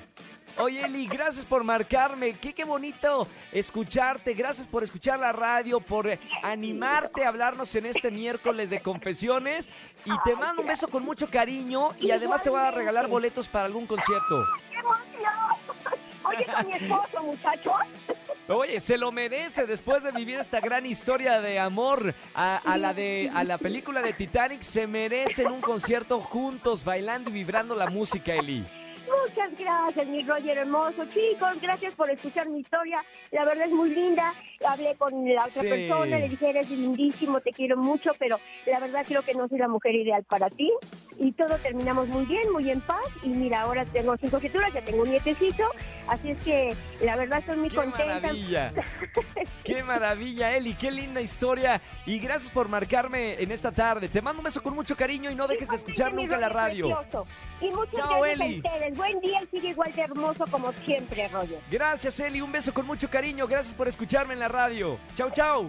Oye, 0.57 0.85
Eli, 0.85 1.09
gracias 1.09 1.44
por 1.44 1.64
marcarme. 1.64 2.35
Qué, 2.38 2.53
qué 2.55 2.62
bonito 2.64 3.27
escucharte. 3.50 4.35
Gracias 4.35 4.68
por 4.68 4.85
escuchar 4.85 5.18
la 5.18 5.33
radio, 5.33 5.81
por 5.81 6.07
eh, 6.09 6.20
animarte 6.44 7.24
a 7.24 7.29
hablarnos 7.29 7.74
en 7.74 7.87
este 7.87 8.09
miércoles 8.12 8.70
de 8.70 8.79
confesiones. 8.81 9.68
Y 10.05 10.12
te 10.24 10.37
mando 10.37 10.62
un 10.62 10.68
beso 10.68 10.87
con 10.87 11.05
mucho 11.05 11.29
cariño. 11.29 11.90
Y 11.98 12.12
además 12.12 12.44
te 12.44 12.50
voy 12.50 12.61
a 12.61 12.70
regalar 12.70 13.09
boletos 13.09 13.48
para 13.48 13.64
algún 13.64 13.85
concierto. 13.85 14.44
¡Qué 14.70 14.77
emoción! 14.77 15.33
Oye, 16.24 16.46
con 16.46 16.66
mi 16.68 16.72
esposo, 16.74 17.22
muchachos. 17.24 17.74
Oye, 18.48 18.78
se 18.78 18.98
lo 18.98 19.11
merece 19.11 19.66
después 19.66 20.02
de 20.02 20.12
vivir 20.12 20.38
esta 20.38 20.61
gran 20.61 20.85
historia 20.85 21.40
de 21.40 21.59
amor 21.59 22.14
a, 22.35 22.76
la 22.76 22.92
de 22.92 23.30
a 23.35 23.42
la 23.42 23.57
película 23.57 24.02
de 24.02 24.12
Titanic. 24.12 24.61
Se 24.61 24.87
merecen 24.87 25.46
un 25.46 25.62
concierto 25.62 26.20
juntos, 26.20 26.85
bailando 26.85 27.30
y 27.30 27.33
vibrando 27.33 27.74
la 27.74 27.88
música, 27.88 28.35
Eli. 28.35 28.66
Muchas 29.37 29.59
gracias, 29.59 30.07
mi 30.07 30.23
Roger 30.23 30.59
hermoso. 30.59 31.05
Chicos, 31.07 31.61
gracias 31.61 31.92
por 31.94 32.09
escuchar 32.09 32.49
mi 32.49 32.61
historia. 32.61 33.03
La 33.33 33.44
verdad 33.44 33.66
es 33.66 33.73
muy 33.73 33.90
linda. 33.90 34.33
Hablé 34.64 34.94
con 34.94 35.12
la 35.35 35.42
otra 35.42 35.61
Sí. 35.62 35.68
persona, 35.68 36.18
le 36.18 36.29
dije, 36.29 36.51
eres 36.51 36.70
lindísimo, 36.70 37.40
te 37.40 37.51
quiero 37.53 37.77
mucho, 37.77 38.12
pero 38.18 38.38
la 38.64 38.79
verdad 38.79 39.05
creo 39.07 39.23
que 39.23 39.35
no 39.35 39.49
soy 39.49 39.59
la 39.59 39.66
mujer 39.68 39.94
ideal 39.97 40.23
para 40.25 40.49
ti. 40.51 40.70
Y 41.18 41.33
todo 41.33 41.59
terminamos 41.59 42.07
muy 42.09 42.25
bien, 42.27 42.51
muy 42.53 42.70
en 42.70 42.81
paz. 42.81 43.05
Y 43.25 43.29
mira, 43.29 43.62
ahora 43.62 43.85
tengo 43.87 44.16
cinco 44.16 44.38
criaturas, 44.38 44.73
ya 44.73 44.83
tengo 44.83 45.03
un 45.03 45.11
nietecito. 45.11 45.64
Así 46.07 46.31
es 46.31 46.38
que 46.38 46.75
la 47.01 47.16
verdad 47.16 47.40
estoy 47.40 47.57
muy 47.57 47.70
¡Qué 47.70 47.77
contenta. 47.77 48.14
maravilla! 48.20 48.73
¡Qué 49.64 49.83
maravilla, 49.83 50.57
Eli! 50.57 50.75
¡Qué 50.75 50.90
linda 50.92 51.20
historia! 51.20 51.81
Y 52.07 52.18
gracias 52.20 52.51
por 52.51 52.68
marcarme 52.68 53.42
en 53.42 53.51
esta 53.51 53.73
tarde. 53.73 54.09
Te 54.09 54.23
mando 54.23 54.40
un 54.40 54.44
beso 54.44 54.62
con 54.62 54.75
mucho 54.75 54.97
cariño 54.97 55.31
y 55.31 55.35
no 55.35 55.49
dejes 55.49 55.68
de 55.68 55.77
escuchar 55.77 56.14
nunca 56.14 56.37
la 56.37 56.49
radio. 56.49 56.97
Precioso. 56.97 57.27
Y 57.61 57.70
muchas 57.70 57.94
Chao, 57.94 58.20
gracias 58.20 58.40
Eli. 58.40 58.55
a 58.55 58.68
ustedes. 58.68 58.97
Buen 58.97 59.20
día 59.24 59.42
y 59.42 59.46
sigue 59.46 59.68
igual 59.70 59.92
de 59.92 60.02
hermoso 60.02 60.44
como 60.50 60.72
siempre, 60.72 61.28
Roger. 61.28 61.60
Gracias, 61.70 62.18
Eli. 62.20 62.40
Un 62.40 62.52
beso 62.52 62.72
con 62.72 62.87
mucho 62.87 63.08
cariño. 63.08 63.46
Gracias 63.46 63.74
por 63.74 63.88
escucharme 63.88 64.34
en 64.34 64.40
la 64.40 64.48
radio. 64.48 64.98
Chau, 65.14 65.30
chau. 65.30 65.68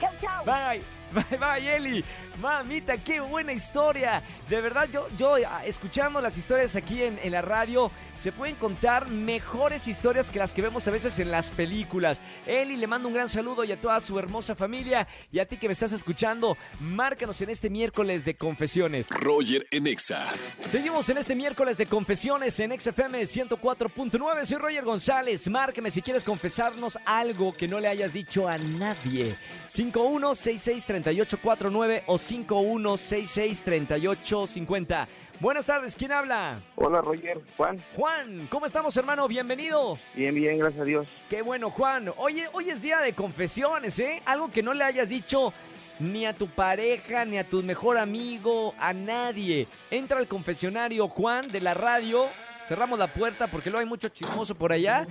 Chao, 0.00 0.10
chao. 0.20 0.44
Bye. 0.44 0.82
Bye, 1.12 1.38
bye, 1.38 1.76
Eli. 1.76 2.04
Mamita, 2.40 2.98
qué 2.98 3.20
buena 3.20 3.52
historia. 3.52 4.22
De 4.48 4.60
verdad, 4.60 4.88
yo, 4.92 5.08
yo 5.16 5.36
ah, 5.46 5.64
escuchando 5.64 6.20
las 6.20 6.36
historias 6.36 6.76
aquí 6.76 7.02
en, 7.02 7.18
en 7.22 7.32
la 7.32 7.42
radio, 7.42 7.90
se 8.14 8.32
pueden 8.32 8.56
contar 8.56 9.08
mejores 9.08 9.88
historias 9.88 10.30
que 10.30 10.38
las 10.38 10.54
que 10.54 10.62
vemos 10.62 10.86
a 10.88 10.90
veces 10.90 11.18
en 11.18 11.30
las 11.30 11.50
películas. 11.50 12.20
Eli, 12.46 12.76
le 12.76 12.86
mando 12.86 13.08
un 13.08 13.14
gran 13.14 13.28
saludo 13.28 13.64
y 13.64 13.72
a 13.72 13.80
toda 13.80 14.00
su 14.00 14.18
hermosa 14.18 14.54
familia. 14.54 15.06
Y 15.30 15.38
a 15.38 15.46
ti 15.46 15.56
que 15.56 15.68
me 15.68 15.72
estás 15.72 15.92
escuchando, 15.92 16.56
márcanos 16.80 17.40
en 17.40 17.50
este 17.50 17.70
miércoles 17.70 18.24
de 18.24 18.34
confesiones. 18.34 19.08
Roger 19.10 19.66
en 19.70 19.86
Exa. 19.86 20.28
Seguimos 20.68 21.08
en 21.08 21.18
este 21.18 21.34
miércoles 21.34 21.76
de 21.76 21.86
confesiones 21.86 22.58
en 22.60 22.78
XFM 22.78 23.22
104.9. 23.22 24.44
Soy 24.44 24.58
Roger 24.58 24.84
González. 24.84 25.48
Márqueme 25.48 25.90
si 25.90 26.02
quieres 26.02 26.24
confesarnos 26.24 26.98
algo 27.04 27.52
que 27.52 27.68
no 27.68 27.80
le 27.80 27.88
hayas 27.88 28.12
dicho 28.12 28.48
a 28.48 28.58
nadie. 28.58 29.36
51663849 29.68 32.02
o 32.06 32.18
51663850. 32.30 35.06
Buenas 35.40 35.66
tardes, 35.66 35.96
¿quién 35.96 36.12
habla? 36.12 36.60
Hola 36.76 37.00
Roger, 37.00 37.40
Juan. 37.56 37.82
Juan, 37.96 38.46
¿cómo 38.48 38.66
estamos, 38.66 38.96
hermano? 38.96 39.26
Bienvenido. 39.26 39.98
Bien, 40.14 40.34
bien, 40.34 40.58
gracias 40.58 40.82
a 40.82 40.84
Dios. 40.84 41.08
Qué 41.28 41.42
bueno, 41.42 41.70
Juan. 41.70 42.12
Oye, 42.16 42.48
hoy 42.52 42.70
es 42.70 42.80
día 42.80 43.00
de 43.00 43.12
confesiones, 43.12 43.98
¿eh? 43.98 44.22
Algo 44.24 44.50
que 44.50 44.62
no 44.62 44.72
le 44.72 44.84
hayas 44.84 45.08
dicho 45.08 45.52
ni 45.98 46.26
a 46.26 46.34
tu 46.34 46.48
pareja, 46.48 47.24
ni 47.24 47.38
a 47.38 47.48
tu 47.48 47.62
mejor 47.62 47.98
amigo, 47.98 48.74
a 48.78 48.92
nadie. 48.92 49.68
Entra 49.90 50.18
al 50.18 50.28
confesionario, 50.28 51.08
Juan, 51.08 51.48
de 51.48 51.60
la 51.60 51.74
radio. 51.74 52.28
Cerramos 52.64 52.98
la 52.98 53.12
puerta 53.12 53.48
porque 53.48 53.70
luego 53.70 53.80
hay 53.80 53.88
mucho 53.88 54.08
chismoso 54.08 54.54
por 54.54 54.72
allá. 54.72 55.06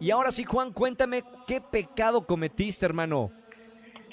Y 0.00 0.10
ahora 0.10 0.30
sí, 0.30 0.44
Juan, 0.44 0.72
cuéntame 0.72 1.24
qué 1.46 1.60
pecado 1.60 2.26
cometiste, 2.26 2.86
hermano. 2.86 3.30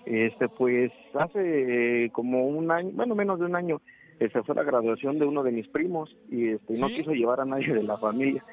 Este, 0.05 0.49
pues 0.49 0.91
hace 1.13 2.09
como 2.13 2.47
un 2.47 2.71
año, 2.71 2.91
bueno, 2.93 3.15
menos 3.15 3.39
de 3.39 3.45
un 3.45 3.55
año, 3.55 3.81
este, 4.19 4.43
fue 4.43 4.55
la 4.55 4.63
graduación 4.63 5.19
de 5.19 5.25
uno 5.25 5.43
de 5.43 5.51
mis 5.51 5.67
primos 5.67 6.15
y 6.29 6.49
este, 6.49 6.77
no 6.79 6.87
quiso 6.87 7.11
llevar 7.11 7.39
a 7.39 7.45
nadie 7.45 7.73
de 7.73 7.83
la 7.83 7.97
familia. 7.97 8.43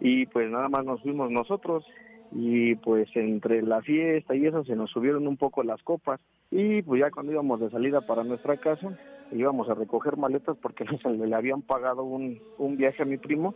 Y 0.00 0.26
pues 0.26 0.50
nada 0.50 0.68
más 0.68 0.84
nos 0.84 1.00
fuimos 1.02 1.30
nosotros 1.30 1.84
y 2.32 2.74
pues 2.76 3.08
entre 3.14 3.62
la 3.62 3.80
fiesta 3.80 4.34
y 4.34 4.46
eso 4.46 4.64
se 4.64 4.74
nos 4.74 4.90
subieron 4.90 5.26
un 5.28 5.36
poco 5.36 5.62
las 5.62 5.82
copas 5.82 6.20
y 6.50 6.82
pues 6.82 7.00
ya 7.00 7.10
cuando 7.10 7.32
íbamos 7.32 7.60
de 7.60 7.70
salida 7.70 8.00
para 8.00 8.24
nuestra 8.24 8.56
casa 8.56 8.98
íbamos 9.30 9.68
a 9.68 9.74
recoger 9.74 10.16
maletas 10.16 10.56
porque 10.60 10.84
nos 11.04 11.16
le 11.16 11.34
habían 11.34 11.62
pagado 11.62 12.02
un, 12.02 12.40
un 12.58 12.76
viaje 12.76 13.02
a 13.02 13.06
mi 13.06 13.18
primo 13.18 13.54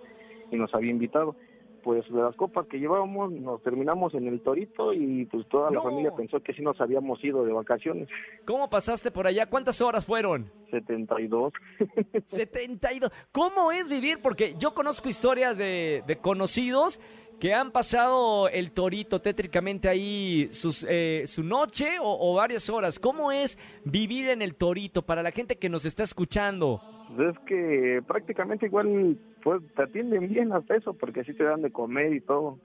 y 0.51 0.57
nos 0.57 0.74
había 0.74 0.90
invitado. 0.90 1.37
Pues 1.82 2.04
de 2.12 2.20
las 2.20 2.34
copas 2.36 2.66
que 2.66 2.78
llevábamos 2.78 3.30
nos 3.32 3.62
terminamos 3.62 4.12
en 4.14 4.26
el 4.28 4.40
Torito 4.42 4.92
y 4.92 5.24
pues 5.26 5.46
toda 5.48 5.70
la 5.70 5.76
No. 5.76 5.82
familia 5.82 6.10
pensó 6.14 6.40
que 6.40 6.52
sí 6.52 6.62
nos 6.62 6.80
habíamos 6.80 7.22
ido 7.24 7.44
de 7.44 7.52
vacaciones. 7.52 8.08
¿Cómo 8.44 8.68
pasaste 8.68 9.10
por 9.10 9.26
allá? 9.26 9.46
¿Cuántas 9.46 9.80
horas 9.80 10.04
fueron? 10.04 10.50
72. 10.70 11.52
72. 12.26 13.10
¿Cómo 13.32 13.72
es 13.72 13.88
vivir? 13.88 14.20
Porque 14.22 14.54
yo 14.58 14.74
conozco 14.74 15.08
historias 15.08 15.56
de, 15.56 16.02
de 16.06 16.18
conocidos 16.18 17.00
que 17.40 17.54
han 17.54 17.70
pasado 17.70 18.48
el 18.48 18.72
torito 18.72 19.20
tétricamente 19.20 19.88
ahí 19.88 20.48
sus, 20.50 20.84
eh, 20.88 21.22
su 21.26 21.44
noche 21.44 21.98
o, 22.00 22.32
o 22.32 22.34
varias 22.34 22.68
horas. 22.68 22.98
¿Cómo 22.98 23.30
es 23.30 23.56
vivir 23.84 24.28
en 24.28 24.42
el 24.42 24.56
torito 24.56 25.02
para 25.02 25.22
la 25.22 25.30
gente 25.30 25.56
que 25.56 25.68
nos 25.68 25.84
está 25.84 26.02
escuchando? 26.02 26.80
Pues 27.16 27.35
es 27.35 27.38
que 27.47 28.03
prácticamente 28.07 28.66
igual 28.66 29.16
pues 29.42 29.62
te 29.75 29.83
atienden 29.83 30.29
bien 30.29 30.53
hasta 30.53 30.77
eso 30.77 30.94
porque 30.94 31.25
sí 31.25 31.33
te 31.35 31.44
dan 31.44 31.62
de 31.62 31.71
comer 31.73 32.12
y 32.12 32.21
todo. 32.21 32.59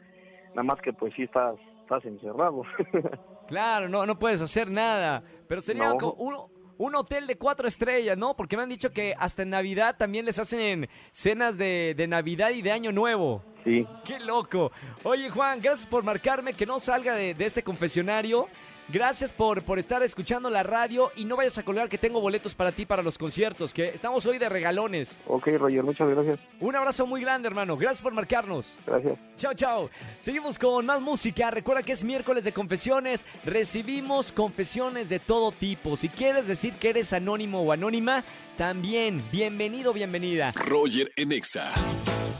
Nada 0.50 0.64
más 0.64 0.82
que 0.82 0.94
pues 0.94 1.14
sí 1.16 1.24
estás, 1.24 1.56
estás 1.82 2.06
encerrado. 2.06 2.64
Claro, 3.48 3.90
no, 3.90 4.06
no 4.06 4.18
puedes 4.18 4.42
hacer 4.42 4.72
nada. 4.72 5.22
Pero 5.50 5.60
sería 5.62 5.90
No. 5.90 5.98
como 5.98 6.14
un, 6.14 6.34
un 6.78 6.96
hotel 6.96 7.28
de 7.28 7.38
cuatro 7.38 7.68
estrellas, 7.68 8.18
¿no? 8.18 8.36
Porque 8.38 8.56
me 8.56 8.64
han 8.64 8.70
dicho 8.70 8.90
que 8.92 9.14
hasta 9.20 9.44
en 9.44 9.50
Navidad 9.50 9.96
también 9.98 10.24
les 10.26 10.40
hacen 10.40 10.88
cenas 11.12 11.58
de, 11.58 11.94
de 11.96 12.08
Navidad 12.08 12.52
y 12.52 12.62
de 12.62 12.72
Año 12.72 12.94
Nuevo. 12.94 13.44
sí. 13.66 13.86
¡Qué 14.06 14.18
loco! 14.22 14.72
Oye, 15.04 15.30
Juan, 15.30 15.60
gracias 15.62 15.86
por 15.88 16.04
marcarme, 16.06 16.54
que 16.54 16.66
no 16.66 16.80
salga 16.80 17.16
de, 17.16 17.34
de 17.34 17.46
este 17.46 17.64
confesionario. 17.64 18.48
Gracias 18.89 19.32
por, 19.32 19.63
por 19.63 19.80
estar 19.80 20.04
escuchando 20.04 20.50
la 20.50 20.63
radio 20.63 21.12
y 21.15 21.26
no 21.26 21.36
vayas 21.36 21.58
a 21.58 21.63
colgar 21.63 21.89
que 21.89 21.98
tengo 21.98 22.19
boletos 22.22 22.54
para 22.54 22.72
ti 22.72 22.86
para 22.86 23.02
los 23.02 23.17
conciertos, 23.17 23.74
que 23.74 23.86
estamos 23.86 24.26
hoy 24.26 24.38
de 24.38 24.50
regalones. 24.50 25.22
Ok, 25.28 25.48
Roger, 25.58 25.84
muchas 25.84 26.10
gracias. 26.10 26.39
Un 26.60 26.76
abrazo 26.76 27.08
muy 27.08 27.22
grande, 27.22 27.48
hermano. 27.48 27.78
Gracias 27.78 28.02
por 28.02 28.13
marcarnos. 28.13 28.76
Gracias. 28.86 29.17
Chao, 29.38 29.54
chao. 29.54 29.89
Seguimos 30.19 30.60
con 30.60 30.86
más 30.86 31.02
música. 31.02 31.50
Recuerda 31.52 31.84
que 31.84 31.93
es 31.93 32.04
miércoles 32.04 32.43
de 32.43 32.52
confesiones. 32.52 33.24
Recibimos 33.46 34.32
confesiones 34.32 35.10
de 35.10 35.19
todo 35.19 35.52
tipo. 35.52 35.96
Si 35.96 36.10
quieres 36.10 36.48
decir 36.48 36.74
que 36.74 36.89
eres 36.89 37.13
anónimo 37.13 37.62
o 37.62 37.72
anónima, 37.72 38.24
también 38.58 39.22
bienvenido, 39.32 39.93
bienvenida. 39.93 40.52
Roger 40.56 41.12
en 41.15 41.32
Exa. 41.32 41.74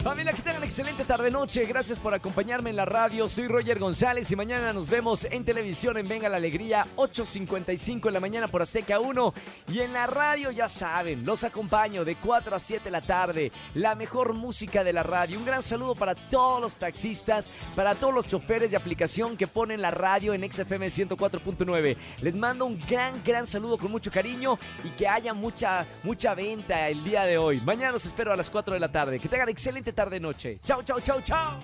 Familia, 0.04 0.34
que 0.34 0.42
tengan 0.42 0.66
excelente 0.66 1.06
tarde-noche. 1.06 1.63
Gracias 1.63 1.98
por 1.98 2.13
acompañarme 2.13 2.70
en 2.70 2.76
la 2.76 2.84
radio. 2.84 3.30
Soy 3.30 3.48
Roger 3.48 3.80
González 3.80 4.30
y 4.30 4.36
mañana 4.36 4.74
nos 4.74 4.89
vemos 4.89 5.26
en 5.32 5.46
televisión 5.46 5.98
en 5.98 6.10
Venga 6.10 6.28
la 6.28 6.36
Alegría, 6.36 6.84
8.55 6.98 8.08
en 8.08 8.13
la 8.13 8.20
mañana 8.20 8.50
por 8.50 8.62
Azteca 8.62 9.00
1. 9.00 9.34
Y 9.72 9.80
en 9.80 9.94
la 9.94 10.06
radio, 10.06 10.52
ya 10.52 10.68
saben, 10.68 11.26
los 11.26 11.46
acompaño 11.46 12.04
de 12.04 12.18
4 12.18 12.54
a 12.54 12.60
7 12.60 12.84
de 12.84 12.92
la 12.92 13.00
tarde. 13.00 13.54
La 13.76 13.96
mejor 13.96 14.34
música 14.34 14.84
de 14.84 14.92
la 14.92 15.04
radio. 15.04 15.39
Un 15.39 15.46
gran 15.46 15.63
saludo 15.63 15.96
para 15.96 16.16
todos 16.16 16.60
los 16.60 16.76
taxistas, 16.76 17.50
para 17.74 17.96
todos 17.96 18.13
los 18.13 18.28
choferes 18.28 18.72
de 18.72 18.78
aplicación 18.78 19.38
que 19.38 19.48
ponen 19.48 19.82
la 19.82 19.92
radio 19.92 20.34
en 20.34 20.52
XFM 20.52 20.88
104.9. 20.88 21.96
Les 22.20 22.36
mando 22.36 22.66
un 22.66 22.78
gran, 22.89 23.24
gran 23.24 23.48
saludo 23.48 23.78
con 23.78 23.89
mucho 23.89 24.12
cariño 24.12 24.60
y 24.84 24.89
que 24.89 25.08
haya 25.08 25.34
mucha, 25.34 25.86
mucha 26.04 26.36
venta 26.36 26.89
el 26.89 27.06
día 27.06 27.24
de 27.24 27.38
hoy. 27.38 27.62
Mañana 27.62 27.94
los 27.94 28.06
espero 28.06 28.34
a 28.34 28.36
las 28.36 28.50
4 28.50 28.74
de 28.74 28.82
la 28.82 28.92
tarde. 28.92 29.18
Que 29.18 29.30
tengan 29.30 29.48
excelente 29.48 29.92
tarde-noche. 29.93 30.60
Chao, 30.63 30.84
chao, 30.84 30.99
chao, 30.99 31.21
chao. 31.21 31.60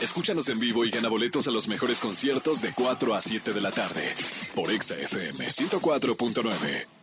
Escúchanos 0.00 0.48
en 0.48 0.58
vivo 0.58 0.84
y 0.84 0.90
gana 0.90 1.08
boletos 1.08 1.46
a 1.46 1.50
los 1.50 1.68
mejores 1.68 2.00
conciertos 2.00 2.62
de 2.62 2.72
4 2.72 3.14
a 3.14 3.20
7 3.20 3.52
de 3.52 3.60
la 3.60 3.70
tarde 3.70 4.14
por 4.54 4.70
Exa 4.70 4.96
FM 4.96 5.46
104.9. 5.46 6.99